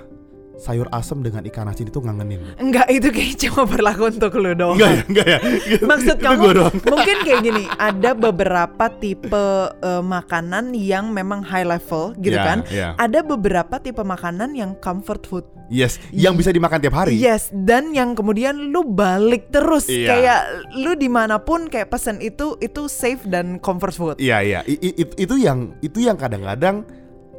sayur 0.56 0.86
asem 0.90 1.20
dengan 1.20 1.42
ikan 1.46 1.66
asin 1.66 1.88
itu 1.88 1.98
ngangenin. 1.98 2.40
Enggak 2.56 2.86
itu 2.88 3.08
kayak 3.08 3.34
cuma 3.40 3.62
berlaku 3.64 4.02
untuk 4.08 4.32
lu 4.36 4.52
doang. 4.52 4.76
Enggak 4.76 4.90
ya, 4.90 5.02
enggak 5.08 5.26
ya. 5.26 5.38
Maksud 5.90 6.16
kamu 6.18 6.44
mungkin 6.92 7.16
kayak 7.22 7.40
gini, 7.42 7.64
ada 7.74 8.10
beberapa 8.12 8.86
tipe 8.92 9.46
eh, 9.72 10.02
makanan 10.02 10.72
yang 10.72 11.10
memang 11.10 11.42
high 11.42 11.64
level 11.64 12.12
gitu 12.18 12.36
Ya, 12.36 12.44
kan. 12.44 12.58
ya. 12.68 12.88
Ada 12.96 13.20
beberapa 13.20 13.78
tipe 13.78 14.00
makanan 14.00 14.54
yang 14.54 14.78
comfort 14.78 15.24
food. 15.24 15.46
Yes, 15.72 15.96
yang 16.12 16.36
bisa 16.36 16.52
dimakan 16.52 16.84
tiap 16.84 16.92
hari. 16.92 17.16
Yes, 17.16 17.48
dan 17.48 17.96
yang 17.96 18.12
kemudian 18.12 18.68
lu 18.68 18.84
balik 18.84 19.48
terus 19.48 19.88
Iya. 19.88 20.04
kayak 20.06 20.40
lu 20.76 20.92
di 20.92 21.08
mana 21.08 21.40
pun 21.40 21.64
kayak 21.66 21.88
pesan 21.88 22.20
itu 22.20 22.60
itu 22.60 22.92
safe 22.92 23.24
dan 23.24 23.56
comfort 23.56 23.94
food. 23.96 24.16
Iya, 24.20 24.44
iya. 24.44 24.60
I- 24.68 24.76
i- 24.78 24.96
it- 25.00 25.16
itu 25.16 25.34
yang 25.40 25.72
itu 25.80 26.04
yang 26.04 26.20
kadang-kadang 26.20 26.84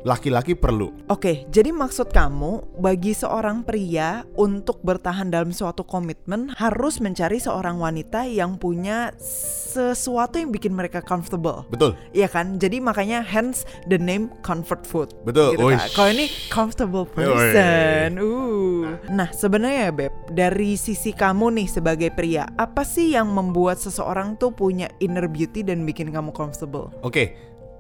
laki-laki 0.04 0.54
perlu. 0.54 0.92
Oke, 1.08 1.48
jadi 1.50 1.72
maksud 1.72 2.12
kamu 2.12 2.80
bagi 2.80 3.16
seorang 3.16 3.64
pria 3.64 4.28
untuk 4.36 4.84
bertahan 4.84 5.32
dalam 5.32 5.56
suatu 5.56 5.88
komitmen 5.88 6.52
harus 6.60 7.00
mencari 7.00 7.40
seorang 7.40 7.80
wanita 7.80 8.28
yang 8.28 8.60
punya 8.60 9.16
sesuatu 9.74 10.38
yang 10.38 10.52
bikin 10.52 10.76
mereka 10.76 11.00
comfortable. 11.00 11.66
Betul. 11.72 11.96
Iya 12.12 12.28
kan? 12.30 12.60
Jadi 12.60 12.84
makanya 12.84 13.24
hence 13.24 13.64
the 13.88 13.98
name 13.98 14.30
comfort 14.44 14.84
food. 14.84 15.10
Betul. 15.24 15.56
Gitu 15.56 15.66
kan. 15.72 15.88
Kalau 15.96 16.10
ini 16.12 16.26
comfortable 16.52 17.08
person. 17.08 18.20
Uh. 18.20 19.00
Nah, 19.10 19.32
sebenarnya 19.32 19.90
ya 19.90 19.92
Beb, 19.96 20.14
dari 20.30 20.76
sisi 20.76 21.16
kamu 21.16 21.56
nih 21.64 21.68
sebagai 21.72 22.10
pria, 22.12 22.46
apa 22.60 22.84
sih 22.84 23.16
yang 23.16 23.32
membuat 23.32 23.80
seseorang 23.80 24.36
tuh 24.36 24.52
punya 24.52 24.92
inner 25.00 25.26
beauty 25.32 25.64
dan 25.64 25.88
bikin 25.88 26.12
kamu 26.12 26.36
comfortable? 26.36 26.92
Oke, 27.02 27.34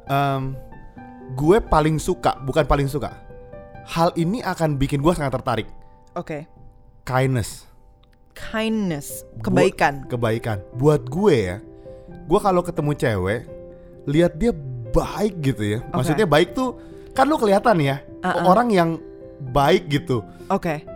em, 0.07 0.55
gue 1.33 1.57
paling 1.63 1.97
suka, 1.97 2.35
bukan 2.43 2.67
paling 2.67 2.91
suka. 2.91 3.15
Hal 3.83 4.15
ini 4.15 4.43
akan 4.43 4.79
bikin 4.79 5.03
gue 5.03 5.13
sangat 5.15 5.35
tertarik. 5.35 5.67
Oke. 6.15 6.47
Kindness, 7.03 7.67
Kindness, 8.31 9.27
kebaikan. 9.43 10.07
kebaikan. 10.07 10.63
Buat 10.79 11.11
gue 11.11 11.35
ya, 11.35 11.57
gue 12.07 12.39
kalau 12.39 12.63
ketemu 12.63 12.91
cewek, 12.95 13.41
lihat 14.07 14.39
dia 14.39 14.55
baik 14.95 15.35
gitu 15.43 15.63
ya. 15.63 15.79
Maksudnya 15.91 16.23
baik 16.23 16.55
tuh, 16.55 16.79
kan 17.11 17.27
lu 17.27 17.35
kelihatan 17.35 17.75
ya, 17.83 17.99
Uh-uh. 18.23 18.47
orang 18.47 18.71
yang 18.71 18.89
baik 19.51 19.91
gitu. 19.91 20.23
Oke. 20.47 20.87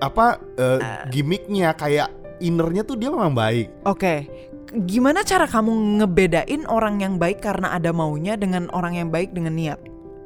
Apa 0.00 0.40
eh, 0.56 0.80
gimmicknya 1.12 1.76
kayak 1.76 2.08
innernya 2.40 2.82
tuh 2.88 2.96
dia 2.96 3.12
memang 3.12 3.36
baik. 3.36 3.68
Oke. 3.84 4.28
Gimana 4.74 5.22
cara 5.22 5.46
kamu 5.46 6.02
ngebedain 6.02 6.66
orang 6.66 6.98
yang 6.98 7.14
baik 7.14 7.38
karena 7.38 7.70
ada 7.70 7.94
maunya 7.94 8.34
dengan 8.34 8.66
orang 8.74 8.98
yang 8.98 9.08
baik 9.14 9.30
dengan 9.30 9.54
niat? 9.54 9.78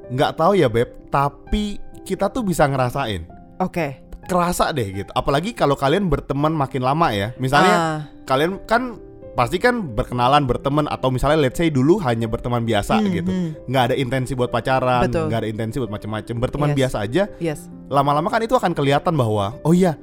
Nggak 0.09 0.41
tahu 0.41 0.57
ya 0.57 0.73
beb, 0.73 0.89
tapi 1.13 1.77
kita 2.09 2.33
tuh 2.33 2.41
bisa 2.41 2.65
ngerasain. 2.65 3.29
Oke. 3.61 4.01
Kerasa 4.25 4.73
deh 4.73 5.05
gitu. 5.05 5.11
Apalagi 5.13 5.53
kalau 5.53 5.77
kalian 5.77 6.09
berteman 6.09 6.57
makin 6.57 6.81
lama 6.81 7.13
ya. 7.13 7.37
Misalnya 7.37 7.75
Ah, 7.77 7.99
kalian 8.25 8.57
kan 8.65 8.97
pasti 9.37 9.61
kan 9.63 9.95
berkenalan 9.95 10.49
berteman 10.49 10.91
atau 10.91 11.15
misalnya 11.15 11.39
let's 11.39 11.55
say 11.55 11.71
dulu 11.71 12.01
hanya 12.03 12.27
berteman 12.27 12.67
biasa 12.67 12.99
Hmm, 12.99 13.07
gitu 13.07 13.31
hmm. 13.31 13.71
nggak 13.71 13.83
ada 13.87 13.95
intensi 13.95 14.35
buat 14.35 14.51
pacaran 14.51 15.07
Betul. 15.07 15.31
nggak 15.31 15.41
ada 15.47 15.49
intensi 15.49 15.79
buat 15.79 15.95
macam-macam 15.95 16.35
berteman 16.43 16.69
Yes. 16.75 16.79
biasa 16.83 16.97
aja 17.07 17.23
yes. 17.39 17.61
lama-lama 17.87 18.27
kan 18.35 18.43
itu 18.43 18.59
akan 18.59 18.75
kelihatan 18.75 19.15
bahwa 19.15 19.55
oh 19.63 19.71
iya 19.71 19.95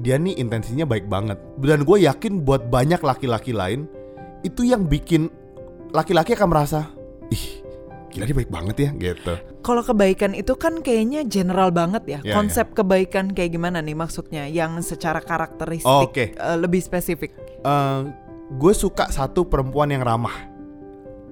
dia 0.00 0.16
nih 0.16 0.38
intensinya 0.40 0.88
baik 0.88 1.10
banget 1.10 1.36
dan 1.60 1.84
gue 1.84 1.98
yakin 2.08 2.40
buat 2.46 2.72
banyak 2.72 3.00
laki-laki 3.04 3.52
lain 3.52 3.84
itu 4.40 4.64
yang 4.64 4.88
bikin 4.88 5.28
laki-laki 5.92 6.32
akan 6.32 6.48
merasa 6.48 6.88
ih 7.28 7.60
gila 8.12 8.24
dia 8.28 8.36
baik 8.36 8.52
banget 8.52 8.76
ya 8.76 8.90
gitu 8.96 9.34
Kalau 9.62 9.78
kebaikan 9.78 10.34
itu 10.34 10.58
kan 10.58 10.82
kayaknya 10.82 11.22
general 11.22 11.70
banget 11.70 12.02
ya. 12.10 12.20
Ya, 12.26 12.34
Konsep 12.34 12.74
kebaikan 12.74 13.30
kayak 13.30 13.54
gimana 13.54 13.78
nih 13.78 13.94
maksudnya? 13.94 14.50
Yang 14.50 14.90
secara 14.90 15.22
karakteristik 15.22 15.86
Oke. 15.86 16.34
eh, 16.34 16.56
lebih 16.58 16.82
spesifik. 16.82 17.30
Eh, 17.62 18.00
gue 18.58 18.74
suka 18.74 19.06
satu 19.06 19.46
perempuan 19.46 19.94
yang 19.94 20.02
ramah 20.02 20.34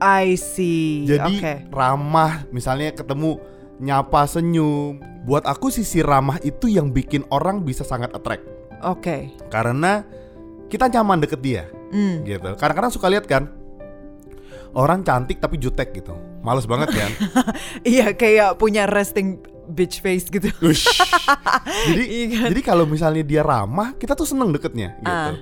I 0.01 0.41
see. 0.41 1.05
Jadi 1.05 1.45
Oke. 1.45 1.55
ramah, 1.69 2.49
misalnya 2.49 2.89
ketemu 2.97 3.37
nyapa 3.81 4.25
senyum. 4.25 5.01
Buat 5.21 5.45
aku 5.45 5.69
sisi 5.69 6.01
ramah 6.01 6.41
itu 6.41 6.69
yang 6.69 6.93
bikin 6.93 7.25
orang 7.29 7.61
bisa 7.61 7.85
sangat 7.85 8.09
attract 8.13 8.45
Oke. 8.81 9.29
karena 9.49 10.01
kita 10.69 10.89
nyaman 10.89 11.21
deket 11.21 11.41
dia, 11.41 11.65
Hmm. 11.93 12.25
gitu. 12.25 12.57
Kadang-kadang 12.57 12.89
suka 12.89 13.11
lihat 13.11 13.29
kan 13.29 13.53
orang 14.73 15.03
cantik 15.03 15.37
tapi 15.37 15.59
jutek 15.59 15.93
gitu, 15.93 16.15
males 16.41 16.65
banget 16.65 16.89
kan. 16.95 17.11
Iya 17.85 18.15
kayak 18.15 18.57
punya 18.57 18.87
resting 18.87 19.43
bitch 19.69 20.01
face 20.01 20.31
gitu. 20.31 20.49
Ush. 20.63 20.89
jadi 21.93 22.05
Iya 22.07 22.27
kan? 22.33 22.49
jadi 22.55 22.61
kalau 22.65 22.85
misalnya 22.87 23.21
dia 23.21 23.43
ramah, 23.43 23.93
kita 23.95 24.15
tuh 24.15 24.25
seneng 24.25 24.51
deketnya, 24.51 24.97
gitu. 24.99 25.11
Ah. 25.11 25.35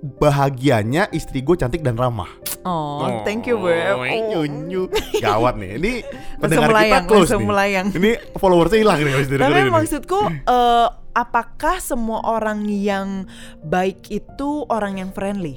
Bahagianya 0.00 1.08
istri 1.10 1.40
gue 1.40 1.54
cantik 1.54 1.80
dan 1.80 1.94
ramah. 1.94 2.28
Oh, 2.60 3.24
thank 3.24 3.44
you, 3.44 3.56
Beb. 3.56 3.96
Oh, 3.96 4.00
Oh. 4.00 4.04
nyunyu. 4.04 4.82
Gawat 5.24 5.56
nih. 5.56 5.76
Ini 5.76 5.92
pendengar 6.36 6.68
kita 6.68 6.76
melayang, 6.76 7.04
close 7.04 7.20
langsung 7.24 7.40
nih. 7.40 7.48
melayang. 7.48 7.86
Ini 7.90 8.10
followersnya 8.36 8.78
hilang 8.78 8.98
nih 8.98 9.14
Tapi 9.38 9.60
maksudku 9.70 10.20
eh, 10.28 10.88
apakah 11.12 11.76
semua 11.78 12.20
orang 12.22 12.64
yang 12.64 13.24
baik 13.62 14.08
itu 14.08 14.64
orang 14.68 14.96
yang 14.96 15.10
friendly? 15.10 15.56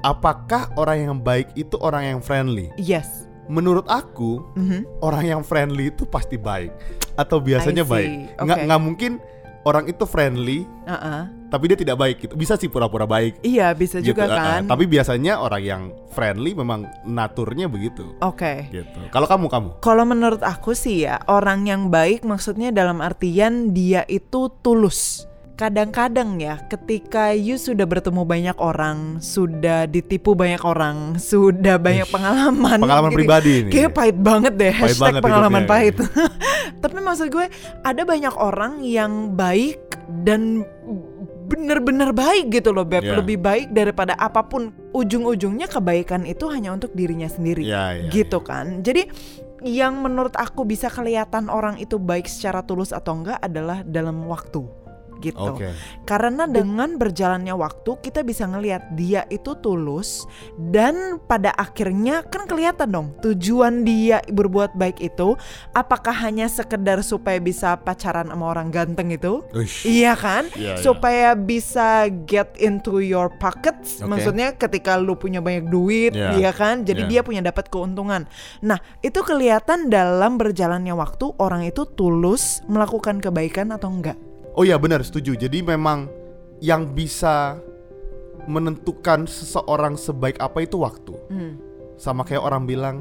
Apakah 0.00 0.70
orang 0.74 0.98
yang 1.02 1.16
baik 1.18 1.50
itu 1.54 1.74
orang 1.78 2.06
yang 2.08 2.20
friendly? 2.20 2.70
Yes. 2.76 3.26
menurut 3.46 3.86
aku 3.86 4.42
Mhm. 4.58 4.82
orang 5.06 5.22
yang 5.22 5.42
friendly 5.46 5.94
itu 5.94 6.02
pasti 6.02 6.34
baik 6.34 6.74
atau 7.14 7.38
biasanya 7.38 7.86
baik. 7.86 8.34
Nggak 8.42 8.58
Oke. 8.58 8.66
nggak 8.66 8.82
mungkin 8.82 9.12
orang 9.62 9.86
itu 9.86 10.02
friendly 10.02 10.66
Uh-uh. 10.82 11.30
Tapi 11.48 11.70
dia 11.70 11.78
tidak 11.78 11.96
baik 11.98 12.16
gitu. 12.26 12.34
Bisa 12.34 12.58
sih 12.58 12.70
pura-pura 12.70 13.06
baik. 13.06 13.42
Iya 13.46 13.72
bisa 13.72 14.02
gitu. 14.02 14.14
juga 14.14 14.24
uh, 14.26 14.30
uh. 14.32 14.36
kan. 14.36 14.60
Tapi 14.66 14.84
biasanya 14.90 15.38
orang 15.38 15.62
yang 15.62 15.82
friendly 16.12 16.52
memang 16.56 16.88
naturnya 17.06 17.70
begitu. 17.70 18.16
Oke. 18.22 18.68
Gitu. 18.72 18.98
Kalau 19.12 19.26
kamu 19.28 19.46
kamu 19.50 19.68
Kalau 19.84 20.04
menurut 20.08 20.42
aku 20.42 20.74
sih 20.74 21.06
ya 21.06 21.20
orang 21.30 21.68
yang 21.68 21.88
baik 21.92 22.26
maksudnya 22.26 22.74
dalam 22.74 22.98
artian 23.04 23.70
dia 23.76 24.02
itu 24.08 24.50
tulus. 24.62 25.28
Kadang-kadang 25.56 26.36
ya 26.36 26.60
ketika 26.68 27.32
you 27.32 27.56
sudah 27.56 27.88
bertemu 27.88 28.28
banyak 28.28 28.56
orang, 28.60 29.24
sudah 29.24 29.88
ditipu 29.88 30.36
banyak 30.36 30.60
orang, 30.60 31.16
sudah 31.16 31.80
banyak 31.80 32.04
pengalaman. 32.12 32.76
pengalaman 32.76 33.10
gitu. 33.16 33.18
pribadi 33.24 33.50
ini. 33.64 33.70
Kayaknya 33.72 33.92
pahit 33.96 34.16
banget 34.20 34.52
deh 34.52 34.74
Pahit 34.76 34.84
Hashtag 34.92 35.04
banget 35.08 35.22
pengalaman 35.24 35.62
pahit 35.64 35.94
Tapi 36.84 36.98
maksud 37.00 37.26
gue 37.32 37.46
Ada 37.80 38.02
banyak 38.04 38.34
orang 38.36 38.84
yang 38.84 39.32
baik 39.32 39.80
Dan 40.06 40.60
bener-bener 41.48 42.12
baik 42.12 42.52
gitu 42.52 42.76
loh 42.76 42.84
Beb 42.84 43.08
Iya. 43.08 43.16
Lebih 43.24 43.38
baik 43.40 43.66
daripada 43.72 44.12
apa 44.20 44.44
pun 44.44 44.76
Ujung-ujungnya 44.92 45.72
kebaikan 45.72 46.28
itu 46.28 46.52
hanya 46.52 46.76
untuk 46.76 46.92
dirinya 46.92 47.32
sendiri 47.32 47.64
Iya, 47.64 48.06
iya, 48.06 48.10
Gitu 48.12 48.44
kan 48.44 48.84
Jadi 48.84 49.08
yang 49.64 50.04
menurut 50.04 50.36
aku 50.36 50.68
bisa 50.68 50.92
kelihatan 50.92 51.48
orang 51.48 51.80
itu 51.80 51.96
baik 51.96 52.28
secara 52.28 52.60
tulus 52.60 52.92
atau 52.92 53.16
enggak 53.16 53.40
adalah 53.40 53.80
dalam 53.88 54.28
waktu 54.28 54.85
gitu. 55.20 55.56
Oke. 55.56 55.72
Karena 56.04 56.44
dengan 56.46 56.96
berjalannya 57.00 57.54
waktu 57.56 57.98
kita 58.00 58.22
bisa 58.22 58.46
ngelihat 58.46 58.94
dia 58.94 59.24
itu 59.32 59.56
tulus 59.58 60.24
dan 60.56 61.18
pada 61.24 61.52
akhirnya 61.56 62.22
kan 62.26 62.46
kelihatan 62.46 62.88
dong 62.92 63.08
tujuan 63.22 63.82
dia 63.82 64.22
berbuat 64.28 64.76
baik 64.76 65.00
itu 65.02 65.34
apakah 65.72 66.14
hanya 66.14 66.46
sekedar 66.46 67.00
supaya 67.02 67.40
bisa 67.42 67.76
pacaran 67.80 68.28
sama 68.30 68.52
orang 68.52 68.68
ganteng 68.70 69.12
itu? 69.12 69.42
Uish. 69.52 69.86
Iya 69.86 70.14
kan? 70.16 70.48
Iya, 70.54 70.78
iya. 70.78 70.82
supaya 70.82 71.30
bisa 71.34 72.08
get 72.28 72.54
into 72.60 73.00
your 73.02 73.30
pockets. 73.38 74.00
Oke. 74.00 74.08
Maksudnya 74.10 74.54
ketika 74.54 74.96
lu 74.96 75.14
punya 75.16 75.40
banyak 75.42 75.68
duit, 75.68 76.12
Iya. 76.16 76.38
iya 76.38 76.50
kan? 76.54 76.82
Jadi 76.86 77.06
Iya. 77.06 77.10
dia 77.10 77.20
punya 77.22 77.42
dapat 77.42 77.68
keuntungan. 77.68 78.26
Nah, 78.62 78.78
itu 79.02 79.20
kelihatan 79.22 79.88
dalam 79.92 80.38
berjalannya 80.40 80.94
waktu 80.96 81.34
orang 81.38 81.66
itu 81.68 81.84
tulus 81.96 82.62
melakukan 82.66 83.18
kebaikan 83.22 83.72
atau 83.74 83.90
enggak. 83.90 84.18
Oh 84.56 84.64
iya 84.64 84.80
benar 84.80 85.04
setuju. 85.04 85.36
Jadi 85.36 85.60
memang 85.60 86.08
yang 86.64 86.88
bisa 86.96 87.60
menentukan 88.48 89.28
seseorang 89.28 90.00
sebaik 90.00 90.40
apa 90.40 90.64
itu 90.64 90.80
waktu. 90.80 91.12
Hmm. 91.28 91.60
Sama 92.00 92.24
kayak 92.24 92.40
orang 92.40 92.64
bilang 92.64 92.96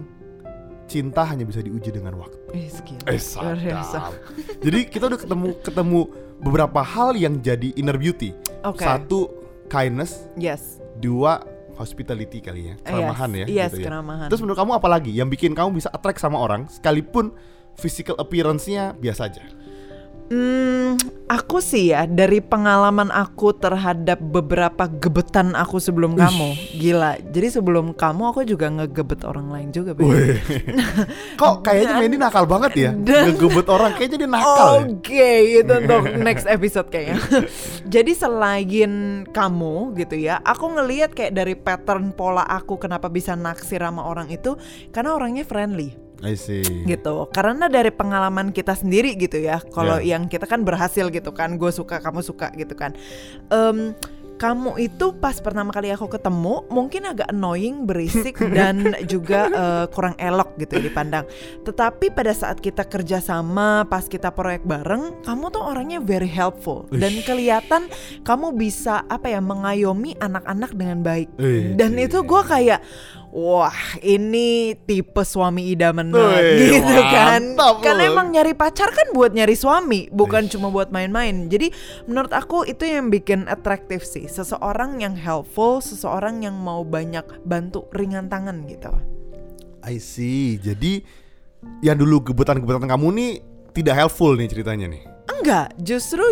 cinta 0.86 1.26
hanya 1.26 1.48
bisa 1.48 1.64
diuji 1.64 1.96
dengan 1.96 2.20
waktu. 2.20 2.38
Eh. 2.52 2.68
Eh 3.08 3.22
sadap. 3.22 4.14
Jadi 4.66 4.80
kita 4.92 5.08
udah 5.08 5.20
ketemu 5.20 5.48
ketemu 5.64 6.00
beberapa 6.44 6.84
hal 6.84 7.16
yang 7.16 7.40
jadi 7.40 7.72
inner 7.80 7.96
beauty. 7.96 8.36
Oke. 8.68 8.84
Satu 8.84 9.32
kindness, 9.72 10.28
Yes. 10.36 10.84
dua 11.00 11.42
hospitality 11.76 12.40
kali 12.40 12.72
ya, 12.72 12.76
keramahan 12.84 13.30
yes. 13.36 13.40
ya. 13.40 13.46
Yes, 13.48 13.72
gitu 13.72 13.80
ya. 13.84 13.88
keramahan. 13.92 14.28
Terus 14.32 14.42
menurut 14.44 14.60
kamu 14.60 14.72
apa 14.76 14.88
lagi 14.88 15.12
yang 15.12 15.28
bikin 15.28 15.52
kamu 15.52 15.76
bisa 15.76 15.90
attract 15.92 16.20
sama 16.20 16.40
orang 16.40 16.68
sekalipun 16.72 17.36
physical 17.76 18.16
appearance-nya 18.20 18.96
biasa 18.96 19.28
aja? 19.28 19.44
Hmm, 20.26 20.98
aku 21.30 21.62
sih 21.62 21.94
ya 21.94 22.10
dari 22.10 22.42
pengalaman 22.42 23.14
aku 23.14 23.54
terhadap 23.54 24.18
beberapa 24.18 24.90
gebetan 24.90 25.54
aku 25.54 25.78
sebelum 25.78 26.18
kamu, 26.18 26.50
gila. 26.82 27.22
Jadi 27.30 27.48
sebelum 27.54 27.94
kamu 27.94 28.34
aku 28.34 28.42
juga 28.42 28.74
ngegebet 28.74 29.22
orang 29.22 29.54
lain 29.54 29.70
juga. 29.70 29.94
Kok 31.42 31.62
kayaknya 31.62 31.94
Mandy 32.02 32.18
nakal 32.18 32.50
banget 32.50 32.72
ya? 32.74 32.92
dan- 33.06 33.38
Ngegebet 33.38 33.68
orang 33.70 33.94
kayaknya 33.94 34.18
dia 34.18 34.30
nakal 34.30 34.58
ya. 34.58 34.74
Oke, 34.90 35.30
itu 35.62 35.74
untuk 35.78 36.04
next 36.18 36.46
episode 36.50 36.90
kayaknya. 36.90 37.22
Jadi 37.94 38.12
selain 38.18 38.92
kamu 39.30 39.94
gitu 40.02 40.18
ya, 40.18 40.42
aku 40.42 40.74
ngelihat 40.74 41.14
kayak 41.14 41.38
dari 41.38 41.54
pattern 41.54 42.10
pola 42.10 42.42
aku 42.50 42.82
kenapa 42.82 43.14
bisa 43.14 43.38
naksir 43.38 43.78
sama 43.78 44.02
orang 44.02 44.34
itu 44.34 44.58
karena 44.90 45.14
orangnya 45.14 45.46
friendly. 45.46 46.05
I 46.22 46.36
see. 46.36 46.64
gitu 46.86 47.28
karena 47.30 47.68
dari 47.68 47.90
pengalaman 47.90 48.50
kita 48.50 48.72
sendiri 48.74 49.16
gitu 49.16 49.36
ya 49.38 49.60
kalau 49.66 49.98
Ya. 49.98 50.16
yang 50.16 50.28
kita 50.28 50.46
kan 50.46 50.62
berhasil 50.62 51.08
gitu 51.10 51.32
kan 51.32 51.56
gue 51.56 51.72
suka 51.72 52.00
kamu 52.00 52.20
suka 52.20 52.52
gitu 52.54 52.72
kan 52.72 52.94
Em, 53.48 53.92
kamu 54.36 54.76
itu 54.78 55.16
pas 55.16 55.40
pertama 55.40 55.72
kali 55.72 55.88
aku 55.90 56.12
ketemu 56.12 56.68
mungkin 56.68 57.08
agak 57.08 57.32
annoying 57.32 57.88
berisik 57.88 58.36
dan 58.58 58.92
juga 59.08 59.48
eh, 59.48 59.86
kurang 59.90 60.12
elok 60.18 60.60
gitu 60.60 60.76
dipandang 60.78 61.24
tetapi 61.64 62.12
pada 62.12 62.36
saat 62.36 62.60
kita 62.60 62.84
kerja 62.84 63.20
sama 63.20 63.88
pas 63.88 64.04
kita 64.04 64.28
proyek 64.30 64.68
bareng 64.68 65.24
kamu 65.24 65.46
tuh 65.50 65.64
orangnya 65.64 66.04
very 66.04 66.28
helpful 66.28 66.84
dan 66.92 67.16
Uish. 67.16 67.24
kelihatan 67.24 67.88
kamu 68.24 68.52
bisa 68.54 69.08
apa 69.08 69.32
ya 69.32 69.40
mengayomi 69.40 70.20
anak-anak 70.20 70.72
dengan 70.74 71.00
baik 71.00 71.32
Wih, 71.40 71.80
dan 71.80 71.96
itu 71.96 72.20
gue 72.20 72.42
kayak 72.44 72.84
wah 73.36 74.00
ini 74.00 74.80
tipe 74.88 75.28
suami 75.28 75.76
idaman 75.76 76.08
gitu 76.56 76.96
kan 77.12 77.60
kan 77.84 77.96
lu. 78.00 78.08
emang 78.08 78.32
nyari 78.32 78.56
pacar 78.56 78.96
kan 78.96 79.12
buat 79.12 79.36
nyari 79.36 79.60
suami 79.60 80.08
bukan 80.08 80.48
cuma 80.48 80.72
buat 80.72 80.96
main-main 80.96 81.52
jadi 81.52 81.68
menurut 82.08 82.32
aku 82.32 82.64
itu 82.64 82.88
yang 82.88 83.12
bikin 83.12 83.52
atraktif 83.52 84.08
sih 84.08 84.32
seseorang 84.32 85.04
yang 85.04 85.20
helpful 85.20 85.84
seseorang 85.84 86.48
yang 86.48 86.56
mau 86.56 86.88
banyak 86.88 87.28
bantu 87.44 87.92
ringan 87.92 88.32
tangan 88.32 88.64
gitu 88.72 88.96
I 89.86 90.02
see. 90.02 90.58
Jadi 90.58 91.06
yang 91.86 92.02
dulu 92.02 92.26
gebetan-gebetan 92.26 92.90
kamu 92.90 93.08
nih 93.14 93.32
tidak 93.78 93.96
helpful 94.02 94.34
nih 94.34 94.50
ceritanya 94.50 94.90
nih. 94.90 95.15
Enggak 95.42 95.68
justru 95.82 96.24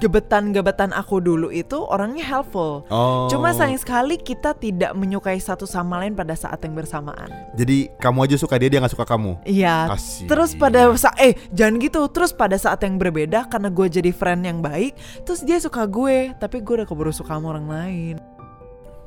gebetan-gebetan 0.00 0.90
aku 0.92 1.20
dulu 1.20 1.48
itu 1.52 1.78
orangnya 1.80 2.24
helpful 2.24 2.82
Oh. 2.90 3.28
cuma 3.30 3.52
sayang 3.52 3.78
sekali 3.78 4.16
kita 4.18 4.56
tidak 4.56 4.92
menyukai 4.96 5.38
satu 5.38 5.68
sama 5.68 6.00
lain 6.00 6.16
pada 6.16 6.34
saat 6.34 6.58
yang 6.64 6.74
bersamaan 6.74 7.30
Jadi 7.54 7.92
kamu 7.98 8.24
aja 8.24 8.36
suka 8.40 8.56
dia, 8.56 8.70
dia 8.70 8.78
nggak 8.80 8.94
suka 8.94 9.04
kamu. 9.04 9.42
Iya. 9.44 9.90
Kasian. 9.90 10.28
Terus 10.30 10.50
pada 10.54 10.80
saat 10.96 11.16
eh 11.18 11.34
jangan 11.50 11.82
gitu. 11.82 12.00
Terus 12.08 12.30
pada 12.32 12.56
saat 12.56 12.80
yang 12.86 12.96
berbeda 12.96 13.50
karena 13.50 13.68
gue 13.68 13.86
jadi 13.90 14.10
friend 14.14 14.46
yang 14.46 14.58
baik, 14.62 14.96
terus 15.26 15.42
dia 15.42 15.58
suka 15.58 15.84
gue, 15.84 16.32
tapi 16.38 16.62
gue 16.62 16.74
udah 16.80 16.88
keburu 16.88 17.10
suka 17.10 17.36
sama 17.36 17.52
orang 17.58 17.66
lain. 17.68 18.14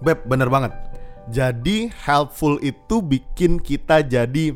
Beb, 0.04 0.28
bener 0.28 0.52
banget. 0.52 0.76
Jadi 1.32 1.88
helpful 2.04 2.60
itu 2.60 3.00
bikin 3.00 3.64
kita 3.64 4.04
jadi 4.04 4.52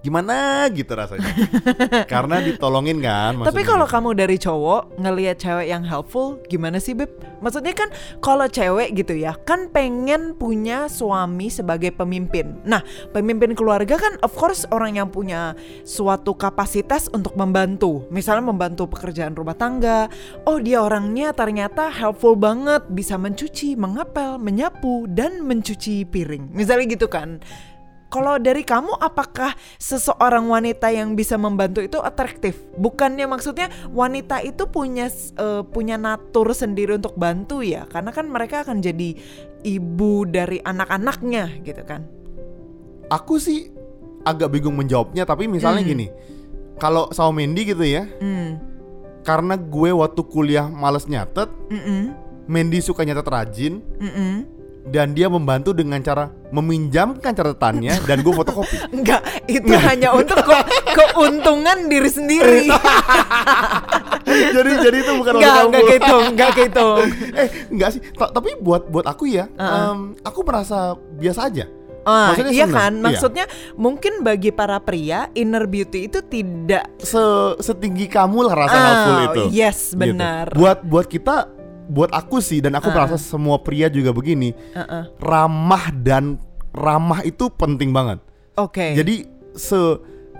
gimana 0.00 0.64
gitu 0.72 0.96
rasanya. 0.96 1.28
Karena 2.12 2.40
ditolongin 2.40 2.98
kan. 3.04 3.36
Tapi 3.36 3.52
maksudnya. 3.52 3.68
kalau 3.68 3.86
kamu 3.86 4.10
dari 4.16 4.36
cowok 4.40 4.82
ngelihat 4.96 5.36
cewek 5.36 5.68
yang 5.68 5.84
helpful, 5.84 6.40
gimana 6.48 6.80
sih 6.80 6.96
beb? 6.96 7.12
Maksudnya 7.40 7.72
kan 7.76 7.88
kalau 8.20 8.48
cewek 8.48 8.96
gitu 8.96 9.16
ya, 9.16 9.36
kan 9.44 9.68
pengen 9.72 10.36
punya 10.36 10.88
suami 10.88 11.52
sebagai 11.52 11.92
pemimpin. 11.92 12.60
Nah, 12.64 12.80
pemimpin 13.12 13.52
keluarga 13.52 13.96
kan 14.00 14.16
of 14.24 14.32
course 14.36 14.64
orang 14.72 14.96
yang 14.96 15.08
punya 15.08 15.52
suatu 15.84 16.32
kapasitas 16.36 17.12
untuk 17.12 17.36
membantu. 17.36 18.08
Misalnya 18.08 18.48
membantu 18.48 18.88
pekerjaan 18.88 19.36
rumah 19.36 19.56
tangga. 19.56 20.08
Oh 20.48 20.56
dia 20.60 20.80
orangnya 20.80 21.32
ternyata 21.36 21.92
helpful 21.92 22.36
banget, 22.36 22.84
bisa 22.88 23.20
mencuci, 23.20 23.76
mengapel, 23.76 24.40
menyapu, 24.40 25.04
dan 25.08 25.44
mencuci 25.44 26.08
piring. 26.08 26.52
Misalnya 26.52 26.88
gitu 26.88 27.08
kan. 27.08 27.40
Kalau 28.10 28.42
dari 28.42 28.66
kamu 28.66 28.98
apakah 28.98 29.54
seseorang 29.78 30.50
wanita 30.50 30.90
yang 30.90 31.14
bisa 31.14 31.38
membantu 31.38 31.78
itu 31.78 32.02
atraktif? 32.02 32.58
Bukannya 32.74 33.22
maksudnya 33.24 33.70
wanita 33.88 34.42
itu 34.42 34.66
punya 34.66 35.06
eh, 35.38 35.62
punya 35.62 35.94
natur 35.94 36.50
sendiri 36.50 36.98
untuk 36.98 37.14
bantu 37.14 37.62
ya? 37.62 37.86
Karena 37.86 38.10
kan 38.10 38.26
mereka 38.26 38.66
akan 38.66 38.82
jadi 38.82 39.14
ibu 39.62 40.26
dari 40.26 40.58
anak-anaknya 40.58 41.62
gitu 41.62 41.84
kan. 41.86 42.02
aku 43.06 43.38
sih 43.38 43.66
agak 44.22 44.54
bingung 44.54 44.78
menjawabnya 44.78 45.26
tapi 45.26 45.50
misalnya 45.50 45.82
Hmm. 45.82 45.90
gini. 45.90 46.06
Kalau 46.78 47.10
sama 47.10 47.42
Mandy 47.42 47.62
gitu 47.66 47.82
ya, 47.82 48.06
Hmm. 48.06 48.58
karena 49.22 49.58
gue 49.58 49.90
waktu 49.90 50.22
kuliah 50.24 50.70
males 50.70 51.04
nyatet, 51.04 51.50
Mm-mm. 51.68 52.14
Mandy 52.46 52.78
suka 52.78 53.02
nyatet 53.02 53.26
rajin 53.26 53.82
Mm-mm. 53.98 54.46
Dan 54.82 55.12
dia 55.12 55.26
membantu 55.26 55.70
dengan 55.70 56.00
cara 56.00 56.28
meminjamkan 56.48 57.30
catatannya 57.30 58.00
dan 58.00 58.16
gue 58.18 58.32
fotokopi. 58.32 58.76
Enggak, 58.96 59.20
itu 59.44 59.70
hanya 59.70 60.10
untuk 60.10 60.40
ke- 60.40 60.66
keuntungan 60.98 61.86
diri 61.86 62.08
sendiri. 62.08 62.66
jadi 64.26 64.70
jadi 64.80 64.96
itu 65.00 65.12
bukan 65.14 65.32
Enggak, 65.36 65.54
untuk 65.60 65.66
enggak 65.66 65.82
kamu. 65.82 65.92
gitu, 65.92 66.16
enggak 66.24 66.50
gitu. 66.56 66.86
eh 67.34 67.48
enggak 67.68 67.90
sih 67.90 68.00
Ta- 68.12 68.30
tapi 68.30 68.54
buat 68.56 68.86
buat 68.86 69.04
aku 69.04 69.26
ya 69.26 69.50
Uh-uh. 69.50 69.90
em, 69.90 69.98
aku 70.20 70.40
merasa 70.40 70.78
biasa 71.12 71.40
aja 71.46 71.66
Ah, 72.00 72.32
Maksudnya 72.32 72.52
iya 72.54 72.64
seneng, 72.64 72.80
kan? 72.80 72.92
iya. 72.92 73.04
Maksudnya 73.04 73.44
mungkin 73.76 74.12
bagi 74.20 74.48
para 74.48 74.80
pria 74.80 75.28
inner 75.32 75.68
beauty 75.68 76.08
itu 76.08 76.24
tidak 76.24 76.88
Se 76.96 77.20
setinggi 77.60 78.08
kamu 78.08 78.40
lah 78.42 78.54
rasa 78.56 78.76
helpful 78.78 79.16
itu 79.26 79.42
yes, 79.52 79.92
Gitu. 79.92 80.00
benar. 80.00 80.48
buat 80.50 80.80
buat 80.80 81.04
kita 81.04 81.52
buat 81.90 82.14
aku 82.14 82.38
sih 82.38 82.62
dan 82.62 82.78
aku 82.78 82.88
Uh-uh. 82.88 82.96
merasa 83.02 83.18
semua 83.18 83.58
pria 83.58 83.90
juga 83.90 84.14
begini 84.14 84.54
Uh-uh. 84.78 85.10
ramah 85.18 85.90
dan 85.90 86.38
ramah 86.70 87.26
itu 87.26 87.50
penting 87.50 87.90
banget 87.90 88.22
Oke. 88.60 88.92
Jadi 88.92 89.24
se 89.56 89.78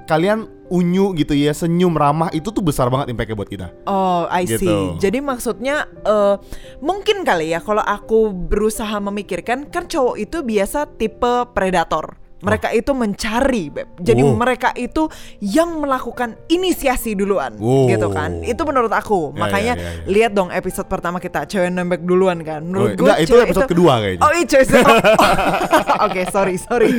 kalian 0.04 0.50
unyu 0.70 1.14
gitu 1.18 1.34
ya, 1.34 1.54
senyum 1.54 1.94
ramah 1.94 2.30
itu 2.34 2.50
tuh 2.52 2.62
besar 2.62 2.90
banget 2.92 3.10
impactnya 3.14 3.36
buat 3.38 3.50
kita. 3.50 3.66
Oh, 3.88 4.26
I 4.28 4.46
see. 4.46 4.60
Gitu. 4.60 5.00
Jadi 5.00 5.18
maksudnya 5.22 5.88
eh, 6.04 6.36
mungkin 6.84 7.24
kali 7.24 7.54
ya 7.54 7.62
kalau 7.64 7.82
aku 7.82 8.30
berusaha 8.30 9.00
memikirkan 9.00 9.70
kan 9.72 9.88
cowok 9.88 10.16
itu 10.20 10.44
biasa 10.44 10.86
tipe 11.00 11.48
predator. 11.56 12.19
Mereka 12.40 12.72
itu 12.72 12.90
mencari, 12.90 13.68
Beb. 13.68 13.88
Jadi 13.96 14.20
Oh. 14.20 14.32
mereka 14.32 14.72
itu 14.72 15.06
yang 15.38 15.76
melakukan 15.76 16.40
inisiasi 16.46 17.12
duluan, 17.12 17.56
Wow. 17.56 17.84
gitu 17.86 18.08
kan. 18.08 18.40
Itu 18.40 18.64
menurut 18.64 18.88
aku. 18.90 19.32
Ya, 19.32 19.38
Makanya 19.38 19.74
ya, 19.76 19.82
ya, 19.82 19.90
ya. 19.92 20.04
lihat 20.08 20.32
dong 20.32 20.48
episode 20.48 20.86
pertama 20.86 21.16
kita 21.16 21.44
cewek 21.44 21.68
nembak 21.68 22.00
duluan 22.00 22.40
kan. 22.40 22.60
Oh, 22.60 22.66
Menurut 22.66 22.96
gue 22.96 23.04
enggak, 23.04 23.18
itu 23.22 23.34
episode 23.36 23.68
kedua 23.68 23.92
kayaknya. 24.00 24.22
Oh, 24.22 24.32
itu 24.32 24.54
episode- 24.56 24.88
oh. 24.88 25.00
Oke, 26.08 26.22
sorry, 26.28 26.56
sorry. 26.56 26.90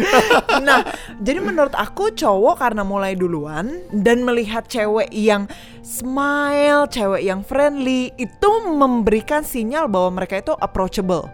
Nah, 0.59 0.85
jadi 1.17 1.39
menurut 1.39 1.73
aku 1.73 2.11
cowok 2.11 2.55
karena 2.57 2.81
mulai 2.81 3.13
duluan 3.13 3.65
dan 3.91 4.21
melihat 4.21 4.65
cewek 4.65 5.09
yang 5.09 5.49
smile, 5.81 6.85
cewek 6.85 7.21
yang 7.21 7.41
friendly 7.41 8.13
itu 8.15 8.49
memberikan 8.67 9.41
sinyal 9.41 9.85
bahwa 9.85 10.21
mereka 10.21 10.37
itu 10.37 10.53
approachable. 10.55 11.25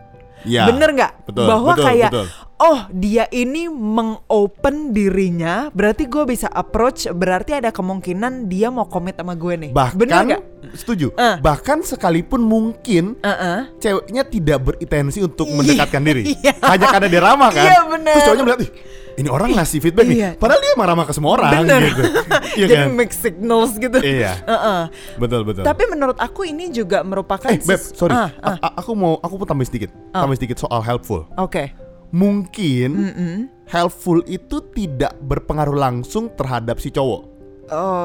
Ya, 0.42 0.64
Bener 0.66 0.94
nggak? 0.94 1.34
Bahwa 1.34 1.74
betul, 1.76 1.84
kayak 1.84 2.12
betul. 2.14 2.28
Oh 2.58 2.80
dia 2.90 3.30
ini 3.30 3.70
mengopen 3.70 4.90
dirinya, 4.90 5.70
berarti 5.70 6.06
gue 6.06 6.24
bisa 6.26 6.48
approach, 6.48 7.06
berarti 7.10 7.54
ada 7.54 7.70
kemungkinan 7.70 8.46
dia 8.46 8.68
mau 8.68 8.86
komit 8.86 9.16
sama 9.16 9.34
gue 9.34 9.54
nih. 9.58 9.72
Bahkan 9.74 9.98
Bener 9.98 10.22
nggak? 10.26 10.42
setuju. 10.74 11.14
Eh. 11.14 11.38
Bahkan 11.40 11.82
sekalipun 11.82 12.42
mungkin 12.42 13.16
Uh-uh. 13.20 13.70
ceweknya 13.78 14.26
tidak 14.26 14.58
berintensi 14.64 15.22
untuk 15.22 15.48
mendekatkan 15.48 16.02
diri. 16.02 16.34
Iya. 16.38 16.54
Hanya 16.62 16.88
karena 16.90 17.08
dia 17.08 17.22
ramah 17.22 17.50
kan. 17.50 17.66
Iya, 17.66 17.80
bener. 17.88 18.14
Terus 18.14 18.24
cowoknya 18.26 18.44
melihat, 18.44 18.62
"Ih, 18.62 18.72
ini 19.18 19.30
orang 19.30 19.50
ngasih 19.54 19.80
feedback 19.80 20.06
Iya. 20.06 20.14
nih. 20.14 20.22
Padahal 20.38 20.60
dia 20.60 20.74
ramah 20.76 21.06
ke 21.06 21.14
semua 21.14 21.32
orang 21.34 21.52
Bener. 21.64 21.80
gitu. 21.88 22.02
Iya 22.58 22.66
Jadi 22.68 22.84
kan? 22.84 22.90
mixed 22.98 23.22
signals 23.22 23.72
gitu. 23.78 23.98
Iya. 24.02 24.34
Uh-uh. 24.44 24.82
Betul 25.22 25.46
betul. 25.46 25.62
Tapi 25.62 25.84
menurut 25.88 26.18
aku 26.18 26.42
ini 26.44 26.70
juga 26.70 27.06
merupakan 27.06 27.46
eh, 27.48 27.62
Beb, 27.62 27.82
sorry. 27.94 28.18
A- 28.18 28.34
a- 28.42 28.74
aku 28.76 28.98
mau 28.98 29.22
aku 29.22 29.38
mau 29.38 29.46
tambah 29.46 29.62
sedikit. 29.64 29.94
Tambah 30.10 30.34
sedikit 30.34 30.58
soal 30.58 30.82
helpful. 30.82 31.30
Oke. 31.38 31.70
Mungkin 32.08 32.90
Mm-mm. 32.96 33.36
helpful 33.68 34.24
itu 34.26 34.64
tidak 34.72 35.20
berpengaruh 35.20 35.76
langsung 35.76 36.32
terhadap 36.32 36.80
si 36.80 36.88
cowok, 36.88 37.22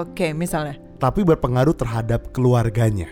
Oke, 0.03 0.35
misalnya. 0.35 0.75
tapi 0.99 1.23
berpengaruh 1.23 1.75
terhadap 1.75 2.35
keluarganya 2.35 3.07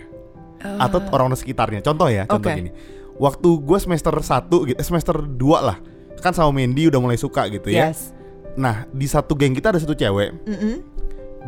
atau 0.61 0.99
orang-orang 1.15 1.39
sekitarnya. 1.39 1.81
Contoh 1.81 2.11
ya, 2.11 2.27
contoh 2.27 2.51
Oke. 2.51 2.59
gini. 2.59 2.71
Waktu 3.17 3.49
gue 3.63 3.79
semester 3.79 4.13
1 4.13 4.69
gitu, 4.69 4.77
eh, 4.77 4.85
semester 4.85 5.17
2 5.21 5.59
lah. 5.63 5.79
Kan 6.21 6.37
sama 6.37 6.53
Mandy 6.53 6.91
udah 6.91 7.01
mulai 7.01 7.17
suka 7.17 7.49
gitu 7.49 7.73
ya. 7.73 7.89
Yes. 7.89 8.13
Nah, 8.59 8.85
di 8.93 9.07
satu 9.09 9.33
geng 9.39 9.57
kita 9.57 9.73
ada 9.73 9.81
satu 9.81 9.97
cewek, 9.97 10.37
Mm-mm. 10.45 10.85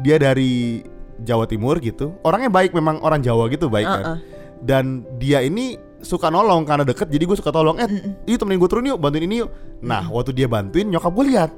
dia 0.01 0.17
dari 0.17 0.81
Jawa 1.21 1.45
Timur 1.45 1.77
gitu. 1.83 2.15
Orangnya 2.25 2.49
baik 2.49 2.73
memang 2.73 3.03
orang 3.05 3.21
Jawa 3.21 3.51
gitu, 3.53 3.69
baik 3.69 3.85
kan. 3.85 4.01
Uh-uh. 4.01 4.19
Dan 4.63 5.03
dia 5.19 5.43
ini 5.43 5.77
suka 6.03 6.29
nolong 6.29 6.67
karena 6.67 6.83
deket 6.83 7.09
jadi 7.09 7.25
gue 7.25 7.37
suka 7.39 7.55
tolong. 7.55 7.79
Eh, 7.79 7.89
yuk 8.27 8.39
temenin 8.43 8.59
gue 8.59 8.71
turun 8.71 8.85
yuk, 8.85 8.99
bantuin 8.99 9.25
ini 9.25 9.47
yuk. 9.47 9.51
Nah, 9.81 10.11
waktu 10.11 10.35
dia 10.35 10.51
bantuin 10.51 10.91
nyokap 10.91 11.15
gue 11.15 11.25
lihat. 11.31 11.51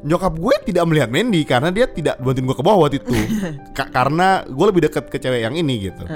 Nyokap 0.00 0.32
gue 0.40 0.54
tidak 0.64 0.84
melihat 0.88 1.12
Mandy 1.12 1.44
karena 1.44 1.68
dia 1.68 1.84
tidak 1.84 2.16
bantuin 2.24 2.48
gue 2.48 2.56
ke 2.56 2.64
bawah 2.64 2.88
waktu 2.88 3.04
itu. 3.04 3.12
Ka- 3.76 3.90
karena 3.92 4.46
gue 4.48 4.66
lebih 4.72 4.88
deket 4.88 5.12
ke 5.12 5.20
cewek 5.20 5.44
yang 5.44 5.52
ini 5.52 5.92
gitu. 5.92 6.08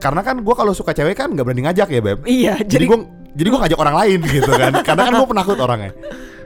Karena 0.00 0.20
kan 0.24 0.40
gue 0.40 0.54
kalau 0.56 0.72
suka 0.72 0.96
cewek 0.96 1.12
kan 1.12 1.34
nggak 1.36 1.44
berani 1.44 1.62
ngajak 1.68 1.88
ya 1.92 2.00
beb. 2.00 2.18
Iya, 2.24 2.54
Jadi 2.64 2.70
jadi 2.72 2.84
gue 2.88 2.98
jadi 3.36 3.48
gue 3.52 3.60
ngajak 3.60 3.78
orang 3.78 3.96
lain 4.00 4.18
gitu 4.24 4.52
kan. 4.56 4.72
Karena 4.88 5.02
kan 5.04 5.12
gue 5.20 5.28
penakut 5.28 5.58
orangnya. 5.60 5.92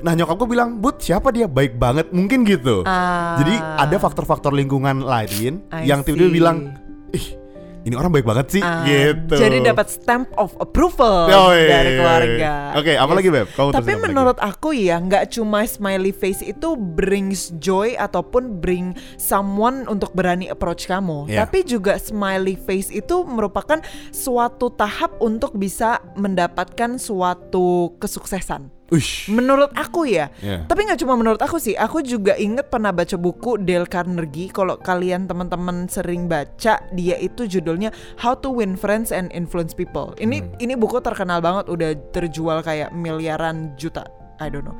Nah 0.01 0.13
nyokap 0.17 0.37
gue 0.41 0.49
bilang, 0.51 0.81
Bud 0.81 0.97
siapa 0.99 1.31
dia 1.31 1.47
baik 1.47 1.77
banget 1.79 2.11
mungkin 2.11 2.43
gitu. 2.43 2.83
Ah. 2.89 3.39
Jadi 3.39 3.55
ada 3.55 3.97
faktor-faktor 4.01 4.51
lingkungan 4.51 5.05
lain 5.05 5.63
I 5.71 5.87
yang 5.87 6.01
tiba-tiba 6.03 6.33
bilang, 6.33 6.75
ih 7.15 7.40
ini 7.81 7.95
orang 7.95 8.11
baik 8.11 8.25
banget 8.25 8.47
sih 8.51 8.63
Ah, 8.63 8.85
gitu. 8.85 9.35
Jadi 9.35 9.63
dapat 9.63 9.89
stamp 9.89 10.29
of 10.35 10.53
approval 10.57 11.27
Yoi. 11.27 11.65
dari 11.65 11.91
keluarga. 11.97 12.53
Oke, 12.77 12.93
apa 12.95 13.13
lagi, 13.13 13.29
Beb? 13.29 13.47
Kamu 13.51 13.69
Tapi 13.71 13.81
apa 13.83 13.91
lagi? 13.91 14.05
menurut 14.05 14.39
aku 14.39 14.69
ya, 14.71 14.97
nggak 14.97 15.33
cuma 15.33 15.65
smiley 15.65 16.11
face 16.11 16.41
itu 16.41 16.69
brings 16.77 17.53
joy 17.57 17.95
ataupun 17.95 18.59
bring 18.59 18.93
someone 19.17 19.87
untuk 19.87 20.13
berani 20.13 20.47
approach 20.47 20.85
kamu, 20.85 21.25
Ya. 21.27 21.43
tapi 21.43 21.63
juga 21.63 21.97
smiley 21.97 22.57
face 22.57 22.91
itu 22.91 23.23
merupakan 23.23 23.81
suatu 24.11 24.69
tahap 24.71 25.17
untuk 25.19 25.53
bisa 25.53 25.99
mendapatkan 26.15 26.97
suatu 26.97 27.97
kesuksesan. 27.97 28.80
Uish. 28.91 29.31
Menurut 29.31 29.71
aku 29.73 30.03
ya, 30.03 30.35
Ya. 30.43 30.67
tapi 30.67 30.83
nggak 30.83 30.99
cuma 30.99 31.15
menurut 31.15 31.39
aku 31.39 31.63
sih. 31.63 31.79
Aku 31.79 32.03
juga 32.03 32.35
inget 32.35 32.67
pernah 32.67 32.91
baca 32.91 33.15
buku 33.15 33.55
Dale 33.57 33.87
Carnegie. 33.87 34.51
Kalau 34.51 34.75
kalian 34.77 35.31
teman-teman 35.31 35.87
sering 35.87 36.27
baca, 36.27 36.83
dia 36.91 37.17
itu 37.17 37.47
judulnya 37.47 37.95
How 38.19 38.35
to 38.43 38.51
Win 38.51 38.75
Friends 38.75 39.15
and 39.15 39.31
Influence 39.31 39.79
People. 39.79 40.19
Ini 40.19 40.43
Hmm. 40.43 40.51
ini 40.59 40.75
buku 40.75 40.99
terkenal 40.99 41.39
banget, 41.39 41.71
udah 41.71 41.91
terjual 42.11 42.61
kayak 42.61 42.91
miliaran 42.91 43.79
juta. 43.79 44.11
I 44.41 44.49
don't 44.49 44.65
know. 44.65 44.75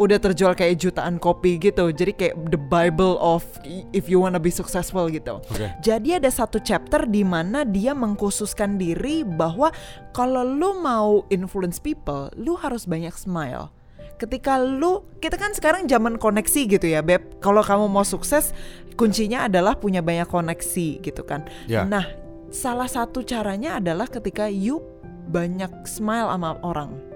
Udah 0.00 0.16
terjual 0.16 0.56
kayak 0.56 0.80
jutaan 0.80 1.20
kopi 1.20 1.60
gitu. 1.60 1.92
Jadi 1.92 2.16
kayak 2.16 2.34
the 2.48 2.56
Bible 2.56 3.20
of 3.20 3.44
if 3.92 4.08
you 4.08 4.16
wanna 4.16 4.40
be 4.40 4.48
successful 4.48 5.12
gitu. 5.12 5.44
Oke. 5.52 5.68
Jadi 5.84 6.16
ada 6.16 6.32
satu 6.32 6.56
chapter 6.56 7.04
di 7.04 7.20
mana 7.20 7.68
dia 7.68 7.92
mengkhususkan 7.92 8.80
diri 8.80 9.20
bahwa 9.20 9.68
kalau 10.16 10.40
lu 10.40 10.80
mau 10.80 11.28
influence 11.28 11.76
people, 11.76 12.32
lu 12.40 12.56
harus 12.56 12.88
banyak 12.88 13.12
smile. 13.12 13.68
Ketika 14.16 14.60
lu, 14.60 15.04
kita 15.20 15.36
kan 15.40 15.52
sekarang 15.56 15.88
zaman 15.88 16.20
koneksi 16.20 16.68
gitu 16.68 16.86
ya, 16.88 17.00
Beb. 17.00 17.40
Kalau 17.40 17.64
kamu 17.64 17.88
mau 17.88 18.04
sukses, 18.04 18.52
kuncinya 18.96 19.48
adalah 19.48 19.76
punya 19.76 20.04
banyak 20.04 20.28
koneksi 20.28 21.00
gitu 21.00 21.24
kan. 21.24 21.48
Ya. 21.64 21.88
Nah, 21.88 22.04
salah 22.52 22.88
satu 22.88 23.24
caranya 23.24 23.80
adalah 23.80 24.04
ketika 24.04 24.44
you 24.48 24.84
banyak 25.32 25.72
smile 25.88 26.28
sama 26.28 26.60
orang. 26.60 27.09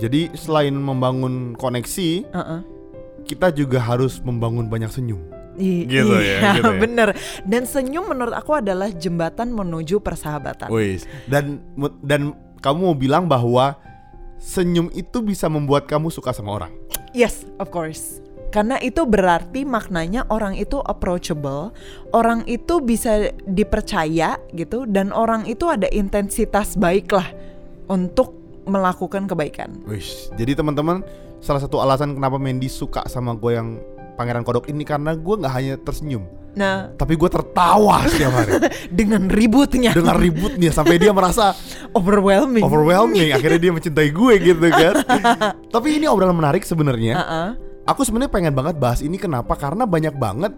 Jadi 0.00 0.32
selain 0.32 0.72
membangun 0.72 1.52
koneksi, 1.54 2.24
Uh-uh. 2.32 2.60
kita 3.28 3.52
juga 3.52 3.78
harus 3.78 4.16
membangun 4.24 4.66
banyak 4.66 4.88
senyum. 4.88 5.20
I- 5.60 5.84
Gitu 5.84 6.16
ya, 6.16 6.20
iya, 6.24 6.38
gitu 6.56 6.72
ya. 6.72 6.80
bener. 6.88 7.08
Dan 7.44 7.68
senyum 7.68 8.08
menurut 8.08 8.32
aku 8.32 8.56
adalah 8.56 8.88
jembatan 8.88 9.52
menuju 9.52 10.00
persahabatan. 10.00 10.72
Wis. 10.72 11.04
Dan 11.28 11.60
dan 12.00 12.32
kamu 12.64 12.80
mau 12.80 12.96
bilang 12.96 13.28
bahwa 13.28 13.76
senyum 14.40 14.88
itu 14.96 15.20
bisa 15.20 15.52
membuat 15.52 15.84
kamu 15.84 16.08
suka 16.08 16.32
sama 16.32 16.56
orang. 16.56 16.72
Yes, 17.12 17.44
of 17.60 17.68
course. 17.68 18.24
Karena 18.50 18.80
itu 18.82 19.06
berarti 19.06 19.62
maknanya 19.62 20.26
orang 20.26 20.58
itu 20.58 20.80
approachable, 20.82 21.70
orang 22.10 22.42
itu 22.50 22.82
bisa 22.82 23.30
dipercaya 23.46 24.40
gitu, 24.56 24.90
dan 24.90 25.14
orang 25.14 25.46
itu 25.46 25.70
ada 25.70 25.86
intensitas 25.92 26.74
baik 26.74 27.14
lah 27.14 27.30
untuk 27.86 28.39
melakukan 28.70 29.26
kebaikan. 29.26 29.82
Wis. 29.90 30.30
Jadi 30.38 30.54
teman-teman, 30.54 31.02
salah 31.42 31.58
satu 31.58 31.82
alasan 31.82 32.14
kenapa 32.14 32.38
Mandy 32.38 32.70
suka 32.70 33.04
sama 33.10 33.34
gue 33.34 33.58
yang 33.58 33.82
Pangeran 34.14 34.46
Kodok 34.46 34.70
ini 34.70 34.86
karena 34.86 35.16
gue 35.16 35.34
nggak 35.34 35.54
hanya 35.56 35.74
tersenyum, 35.80 36.28
Nah, 36.50 36.90
tapi 36.98 37.14
gue 37.14 37.30
tertawa 37.30 38.02
setiap 38.10 38.34
hari 38.34 38.58
dengan 38.98 39.30
ributnya, 39.30 39.94
dengan 39.94 40.18
ributnya 40.18 40.74
sampai 40.74 40.98
dia 40.98 41.14
merasa 41.14 41.54
overwhelming. 41.98 42.66
overwhelming. 42.66 43.30
Akhirnya 43.30 43.60
dia 43.62 43.72
mencintai 43.72 44.10
gue 44.10 44.34
gitu 44.42 44.66
kan. 44.66 44.94
tapi 45.74 46.02
ini 46.02 46.10
obrolan 46.10 46.34
menarik 46.34 46.66
sebenarnya. 46.66 47.14
Uh-uh. 47.14 47.48
Aku 47.86 48.02
sebenarnya 48.02 48.34
pengen 48.34 48.54
banget 48.54 48.82
bahas 48.82 48.98
ini 48.98 49.14
kenapa? 49.14 49.54
Karena 49.54 49.86
banyak 49.86 50.14
banget 50.18 50.52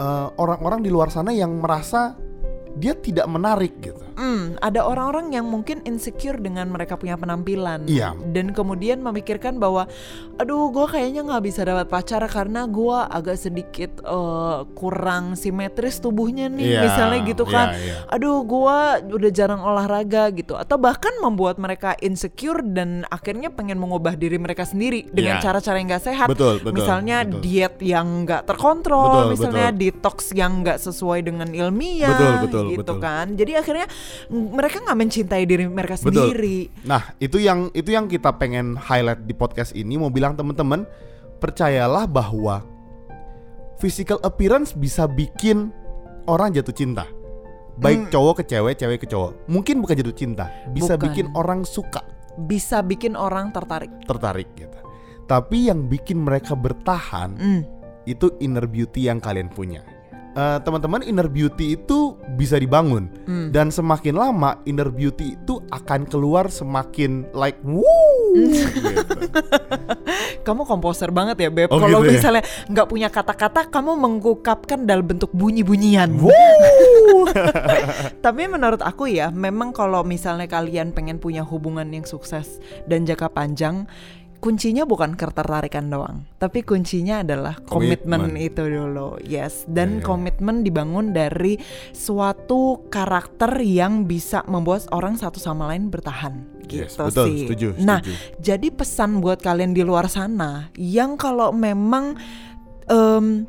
eh, 0.00 0.28
orang-orang 0.40 0.80
di 0.80 0.88
luar 0.88 1.12
sana 1.12 1.32
yang 1.32 1.60
merasa 1.60 2.16
dia 2.72 2.96
tidak 2.96 3.28
menarik 3.28 3.72
gitu. 3.80 4.00
Hmm, 4.12 4.56
ada 4.60 4.84
orang-orang 4.84 5.32
yang 5.32 5.48
mungkin 5.48 5.80
insecure 5.82 6.36
dengan 6.36 6.68
mereka 6.68 6.96
punya 6.96 7.16
penampilan. 7.16 7.84
Iya. 7.88 8.12
Dan 8.32 8.52
kemudian 8.52 9.00
memikirkan 9.00 9.56
bahwa, 9.56 9.88
aduh, 10.36 10.68
gue 10.68 10.86
kayaknya 10.86 11.24
nggak 11.24 11.42
bisa 11.42 11.64
dapat 11.64 11.88
pacar 11.88 12.20
karena 12.28 12.68
gue 12.68 12.98
agak 13.08 13.36
sedikit 13.36 13.90
eh, 14.04 14.58
kurang 14.72 15.32
simetris 15.34 15.96
tubuhnya 15.98 16.48
nih, 16.48 16.76
Iya, 16.76 16.80
misalnya 16.84 17.18
gitu 17.24 17.44
kan. 17.44 17.72
iya, 17.72 17.80
iya. 17.80 17.94
Aduh, 18.12 18.44
gue 18.44 18.76
udah 19.16 19.30
jarang 19.32 19.60
olahraga 19.60 20.28
gitu. 20.32 20.56
Atau 20.56 20.76
bahkan 20.76 21.12
membuat 21.20 21.56
mereka 21.56 21.96
insecure 21.98 22.60
dan 22.62 23.04
akhirnya 23.08 23.48
pengen 23.48 23.80
mengubah 23.80 24.12
diri 24.14 24.36
mereka 24.36 24.64
sendiri 24.64 25.08
dengan 25.08 25.40
Iya. 25.40 25.44
cara-cara 25.44 25.76
yang 25.80 25.88
nggak 25.88 26.04
sehat. 26.04 26.28
Betul, 26.28 26.60
betul, 26.60 26.72
misalnya 26.76 27.24
betul. 27.24 27.40
diet 27.40 27.76
yang 27.80 28.24
nggak 28.24 28.42
terkontrol, 28.44 29.28
Betul, 29.28 29.30
misalnya 29.34 29.68
betul. 29.72 29.80
detox 29.82 30.16
yang 30.32 30.52
nggak 30.62 30.78
sesuai 30.78 31.20
dengan 31.24 31.48
ilmiah, 31.48 32.12
Betul, 32.12 32.34
betul, 32.44 32.61
gitu 32.68 32.82
betul. 32.84 32.98
kan. 32.98 33.26
Jadi 33.32 33.52
akhirnya 33.54 33.86
mereka 34.30 34.76
nggak 34.78 34.98
mencintai 34.98 35.42
diri 35.42 35.64
mereka 35.66 35.96
Betul. 35.96 36.30
sendiri. 36.30 36.58
Nah, 36.82 37.02
itu 37.16 37.36
yang 37.36 37.72
itu 37.72 37.90
yang 37.90 38.06
kita 38.06 38.30
pengen 38.32 38.74
highlight 38.74 39.22
di 39.22 39.32
podcast 39.32 39.72
ini 39.72 39.96
mau 39.96 40.08
bilang 40.08 40.32
teman-teman, 40.32 40.86
percayalah 41.38 42.06
bahwa 42.06 42.62
physical 43.76 44.22
appearance 44.22 44.72
bisa 44.72 45.06
bikin 45.06 45.74
orang 46.26 46.54
jatuh 46.54 46.70
cinta. 46.70 47.04
Baik 47.72 48.06
Hmm. 48.06 48.10
cowok 48.12 48.34
ke 48.38 48.44
cewek, 48.46 48.74
cewek 48.76 48.98
ke 49.00 49.06
cowok. 49.06 49.48
Mungkin 49.48 49.80
bukan 49.80 49.96
jatuh 49.96 50.14
cinta, 50.14 50.44
bisa 50.70 50.94
Bukan. 50.94 51.04
bikin 51.08 51.26
orang 51.32 51.64
suka, 51.64 52.04
Bisa 52.38 52.80
bikin 52.80 53.16
orang 53.16 53.50
tertarik. 53.50 53.90
tertarik 54.04 54.48
gitu. 54.54 54.76
Tapi 55.24 55.72
yang 55.72 55.88
bikin 55.88 56.20
mereka 56.20 56.52
bertahan 56.52 57.32
Mm. 57.32 57.62
itu 58.04 58.36
inner 58.38 58.66
beauty 58.66 59.08
yang 59.08 59.18
kalian 59.18 59.48
punya. 59.48 59.80
Eh, 60.32 60.58
teman-teman 60.60 61.00
inner 61.02 61.28
beauty 61.28 61.76
itu 61.76 62.11
bisa 62.32 62.54
dibangun 62.54 63.10
Hmm. 63.22 63.50
dan 63.50 63.68
semakin 63.68 64.14
lama 64.14 64.62
inner 64.64 64.88
beauty 64.88 65.34
itu 65.34 65.58
akan 65.68 66.06
keluar 66.06 66.46
semakin 66.46 67.26
like 67.32 67.58
woo. 67.62 67.82
gitu. 68.34 69.14
Kamu 70.42 70.64
komposer 70.64 71.08
banget 71.08 71.38
ya 71.38 71.48
Beb. 71.48 71.70
Oh, 71.70 71.78
Kalau 71.78 72.02
gitu 72.02 72.08
ya? 72.08 72.12
misalnya 72.18 72.42
nggak 72.66 72.86
punya 72.88 73.08
kata-kata, 73.08 73.68
kamu 73.68 73.94
mengungkapkan 73.94 74.82
dalam 74.82 75.04
bentuk 75.06 75.30
bunyi-bunyian. 75.30 76.18
Tapi 78.24 78.42
menurut 78.46 78.80
aku 78.80 79.06
ya, 79.06 79.28
memang 79.30 79.70
kalau 79.70 80.02
misalnya 80.02 80.46
kalian 80.46 80.90
pengen 80.90 81.18
punya 81.18 81.42
hubungan 81.42 81.86
yang 81.88 82.02
sukses 82.02 82.58
dan 82.86 83.04
jangka 83.04 83.28
panjang, 83.30 83.86
kuncinya 84.42 84.82
bukan 84.82 85.14
ketertarikan 85.14 85.86
doang, 85.86 86.26
tapi 86.36 86.66
kuncinya 86.66 87.22
adalah 87.22 87.54
komitmen, 87.62 88.34
itu 88.34 88.58
dulu. 88.58 89.22
Yes, 89.22 89.62
dan 89.70 90.02
Iya. 90.02 90.04
komitmen 90.04 90.66
dibangun 90.66 91.14
dari 91.14 91.62
suatu 91.94 92.90
karakter 92.90 93.62
yang 93.62 94.02
bisa 94.04 94.42
membuat 94.50 94.90
orang 94.90 95.14
satu 95.14 95.38
sama 95.38 95.70
lain 95.70 95.94
bertahan. 95.94 96.42
Gitu 96.66 96.90
Yes, 96.90 96.98
betul, 96.98 97.30
sih. 97.30 97.46
setuju, 97.46 97.68
Nah, 97.78 98.02
setuju. 98.02 98.42
jadi 98.42 98.68
pesan 98.74 99.22
buat 99.22 99.38
kalian 99.38 99.78
di 99.78 99.86
luar 99.86 100.10
sana 100.10 100.74
yang 100.74 101.14
kalau 101.14 101.54
memang 101.54 102.18
em, 102.90 103.46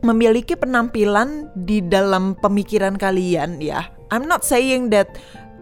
memiliki 0.00 0.54
penampilan 0.54 1.50
di 1.58 1.82
dalam 1.82 2.38
pemikiran 2.38 2.94
kalian 2.94 3.58
ya. 3.58 3.90
I'm 4.10 4.26
not 4.26 4.42
saying 4.42 4.90
that 4.90 5.10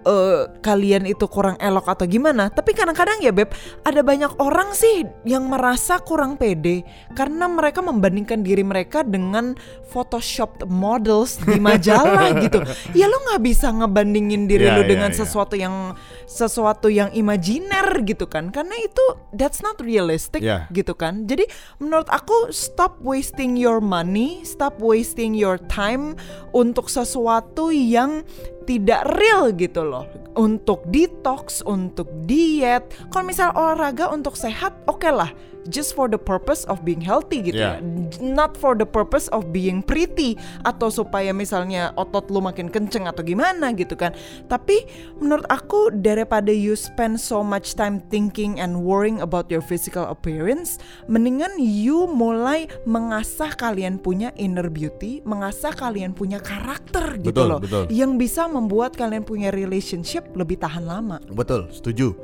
eh, 0.04 0.42
kalian 0.60 1.06
itu 1.06 1.24
kurang 1.26 1.56
elok 1.58 1.88
atau 1.88 2.04
gimana, 2.04 2.50
tapi 2.50 2.74
kadang-kadang 2.74 3.18
ya 3.18 3.30
beb, 3.30 3.50
ada 3.82 4.00
banyak 4.02 4.36
orang 4.38 4.70
sih 4.72 5.02
yang 5.24 5.46
merasa 5.46 5.98
kurang 5.98 6.36
pede 6.36 6.82
karena 7.14 7.46
mereka 7.46 7.82
membandingkan 7.82 8.42
diri 8.42 8.62
mereka 8.62 9.02
dengan 9.02 9.56
photoshopped 9.88 10.68
models 10.68 11.40
di 11.42 11.56
majalah 11.58 12.34
gitu. 12.44 12.60
Ya 12.92 13.08
lo 13.08 13.18
nggak 13.24 13.42
bisa 13.42 13.72
ngebandingin 13.72 14.46
diri 14.46 14.66
Ya, 14.68 14.76
lu 14.76 14.84
ya, 14.84 14.88
dengan 14.90 15.10
ya. 15.10 15.24
sesuatu 15.24 15.56
yang 15.56 15.96
sesuatu 16.28 16.92
yang 16.92 17.08
imajiner 17.16 18.04
gitu 18.04 18.28
kan, 18.28 18.52
karena 18.52 18.76
itu 18.78 19.00
that's 19.32 19.64
not 19.64 19.80
realistic 19.80 20.44
Ya. 20.44 20.68
gitu 20.70 20.92
kan. 20.92 21.24
Jadi 21.24 21.48
menurut 21.80 22.06
aku 22.08 22.52
stop 22.52 23.00
wasting 23.00 23.56
your 23.56 23.80
money, 23.80 24.44
stop 24.44 24.78
wasting 24.78 25.32
your 25.32 25.56
time 25.72 26.14
untuk 26.52 26.92
sesuatu 26.92 27.72
yang 27.72 28.22
tidak 28.68 29.08
real 29.16 29.48
gitu 29.56 29.80
loh. 29.80 30.04
Untuk 30.36 30.84
detox, 30.92 31.64
untuk 31.64 32.12
diet. 32.28 32.92
Kalau 33.08 33.24
misal 33.24 33.56
olahraga 33.56 34.12
untuk 34.12 34.36
sehat, 34.36 34.76
oke 34.84 35.08
lah. 35.08 35.32
Just 35.68 35.92
for 35.92 36.08
the 36.08 36.16
purpose 36.16 36.64
of 36.64 36.80
being 36.80 37.00
healthy 37.00 37.44
gitu 37.44 37.56
Yeah. 37.56 37.78
ya. 37.78 37.84
Not 38.20 38.56
for 38.56 38.72
the 38.72 38.84
purpose 38.84 39.28
of 39.30 39.52
being 39.52 39.80
pretty 39.80 40.34
atau 40.64 40.88
supaya 40.88 41.30
misalnya 41.30 41.92
otot 41.94 42.28
lu 42.28 42.40
makin 42.40 42.68
kenceng 42.68 43.04
atau 43.04 43.20
gimana 43.20 43.72
gitu 43.72 43.92
kan. 43.92 44.16
Tapi 44.46 44.88
menurut 45.18 45.44
aku 45.46 45.92
daripada 45.92 46.48
you 46.48 46.72
spend 46.72 47.18
so 47.18 47.42
much 47.42 47.74
time 47.74 48.00
thinking 48.08 48.56
and 48.56 48.80
worrying 48.80 49.20
about 49.20 49.50
your 49.50 49.60
physical 49.60 50.06
appearance, 50.06 50.80
mendingan 51.04 51.52
you 51.58 52.08
mulai 52.08 52.64
mengasah 52.84 53.52
kalian 53.52 53.98
punya 53.98 54.30
inner 54.34 54.70
beauty, 54.70 55.20
mengasah 55.24 55.74
kalian 55.74 56.14
punya 56.14 56.38
karakter 56.38 57.18
gitu 57.20 57.34
Betul, 57.34 57.46
loh. 57.50 57.60
betul. 57.60 57.84
Yang 57.90 58.12
bisa 58.16 58.46
membuat 58.46 58.94
kalian 58.94 59.26
punya 59.26 59.50
relationship 59.50 60.24
lebih 60.32 60.56
tahan 60.56 60.86
lama. 60.86 61.18
Betul, 61.28 61.68
setuju. 61.68 62.14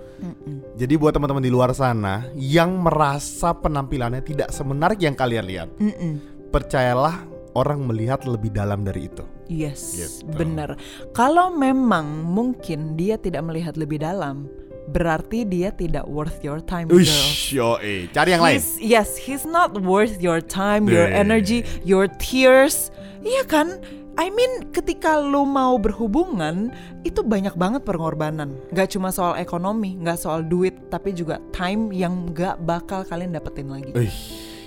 Jadi 0.74 0.94
buat 0.96 1.12
teman-teman 1.12 1.42
di 1.42 1.52
luar 1.52 1.74
sana 1.74 2.24
yang 2.32 2.80
merasa 2.80 3.33
penampilannya 3.34 4.22
tidak 4.22 4.54
semenarik 4.54 5.02
yang 5.02 5.18
kalian 5.18 5.44
lihat, 5.44 5.68
Mm-mm. 5.82 6.22
percayalah 6.54 7.26
orang 7.54 7.82
melihat 7.86 8.22
lebih 8.26 8.54
dalam 8.54 8.82
dari 8.82 9.10
itu. 9.10 9.22
Yes, 9.46 9.94
Gitu. 9.94 10.30
benar. 10.34 10.78
Kalau 11.12 11.52
memang 11.52 12.24
mungkin 12.24 12.94
dia 12.96 13.20
tidak 13.20 13.44
melihat 13.44 13.76
lebih 13.76 14.00
dalam, 14.00 14.48
berarti 14.88 15.44
dia 15.44 15.72
tidak 15.72 16.08
worth 16.08 16.40
your 16.40 16.60
time, 16.64 16.88
girl. 16.88 17.00
Ush, 17.04 17.52
yo, 17.52 17.76
eh, 17.80 18.08
cari 18.10 18.36
yang 18.36 18.42
lain. 18.44 18.58
He's- 18.60 18.80
Yes, 18.80 19.16
he's 19.20 19.44
not 19.44 19.76
worth 19.80 20.20
your 20.20 20.40
time, 20.40 20.88
your 20.88 21.08
Yeah. 21.08 21.20
energy, 21.20 21.58
your 21.84 22.08
tears. 22.20 22.88
Iya 23.24 23.44
kan? 23.48 23.80
I 24.14 24.30
mean, 24.30 24.70
ketika 24.70 25.18
lu 25.18 25.42
mau 25.42 25.74
berhubungan, 25.74 26.70
itu 27.02 27.20
banyak 27.20 27.54
banget 27.54 27.82
pengorbanan. 27.82 28.54
Gak 28.70 28.94
cuma 28.94 29.10
soal 29.10 29.34
ekonomi, 29.36 29.98
gak 29.98 30.22
soal 30.22 30.40
duit, 30.40 30.86
tapi 30.86 31.10
juga 31.10 31.42
time 31.50 31.90
yang 31.90 32.30
gak 32.30 32.62
bakal 32.62 33.02
kalian 33.02 33.34
dapetin 33.34 33.66
lagi. 33.66 33.90
Ih, 33.92 34.14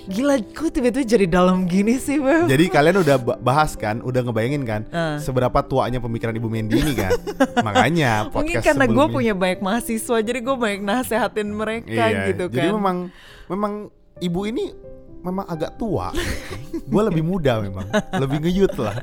Gila, 0.08 0.40
gue 0.40 0.68
tiba-tiba 0.72 1.04
jadi 1.04 1.26
dalam 1.28 1.68
gini 1.68 2.00
sih, 2.00 2.16
Beb. 2.16 2.48
Jadi 2.48 2.72
kalian 2.72 2.96
udah 2.98 3.16
ba- 3.20 3.36
bahas 3.38 3.76
kan, 3.76 4.00
udah 4.00 4.24
ngebayangin 4.24 4.64
kan, 4.64 4.82
Ah. 4.88 5.20
seberapa 5.20 5.60
tuanya 5.60 6.00
pemikiran 6.00 6.32
Ibu 6.32 6.48
Mendy 6.48 6.80
ini 6.80 6.96
kan. 6.96 7.12
Makanya 7.66 8.24
Mungkin 8.24 8.56
podcast 8.56 8.64
karena 8.64 8.84
gue 8.88 9.06
punya 9.12 9.32
banyak 9.32 9.60
mahasiswa, 9.60 10.16
jadi 10.18 10.40
gue 10.40 10.56
banyak 10.56 10.80
nasehatin 10.80 11.52
mereka 11.52 11.92
Iya, 12.08 12.32
gitu 12.32 12.48
kan. 12.48 12.56
Jadi 12.56 12.68
memang 12.72 12.96
memang 13.48 13.72
ibu 14.18 14.40
ini 14.44 14.72
memang 15.20 15.44
agak 15.44 15.76
tua. 15.76 16.10
gue 16.88 17.02
lebih 17.04 17.20
muda 17.20 17.60
memang, 17.60 17.84
lebih 18.16 18.38
ngeyut 18.40 18.72
lah. 18.76 18.96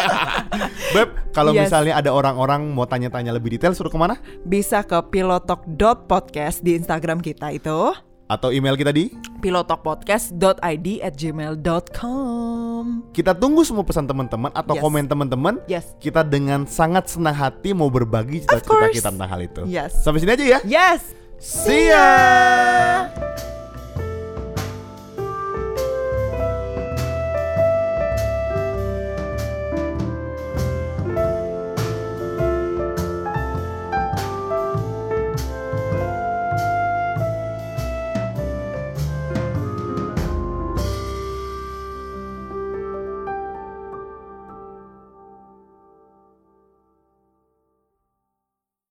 Beb, 0.94 1.08
kalau 1.30 1.52
Yes. 1.52 1.68
misalnya 1.68 1.94
ada 1.94 2.10
orang-orang 2.10 2.66
mau 2.68 2.84
tanya-tanya 2.84 3.30
lebih 3.30 3.54
detail, 3.54 3.72
suruh 3.72 3.88
ke 3.88 3.96
mana? 3.96 4.18
Bisa 4.42 4.82
ke 4.82 4.96
pilotalk.podcast 5.06 6.60
di 6.60 6.74
Instagram 6.74 7.20
kita 7.20 7.52
itu. 7.52 7.94
Atau 8.26 8.50
email 8.50 8.74
kita 8.74 8.90
di? 8.90 9.14
pilotalkpodcast.id 9.38 10.88
at 10.98 11.14
gmail.com 11.14 12.84
Kita 13.14 13.30
tunggu 13.30 13.62
semua 13.62 13.86
pesan 13.86 14.10
teman-teman 14.10 14.50
atau 14.50 14.74
Yes. 14.74 14.82
komen 14.82 15.04
teman-teman. 15.06 15.54
Yes. 15.70 15.94
Kita 15.96 16.26
dengan 16.26 16.66
sangat 16.66 17.06
senang 17.06 17.38
hati 17.38 17.70
mau 17.70 17.86
berbagi 17.86 18.42
course. 18.42 18.90
kita 18.92 19.14
tentang 19.14 19.30
hal 19.30 19.46
itu. 19.46 19.62
Yes. 19.70 20.02
Sampai 20.02 20.18
sini 20.18 20.34
aja 20.34 20.42
ya. 20.42 20.60
Yes 20.66 21.14
See 21.38 21.86
ya. 21.86 23.06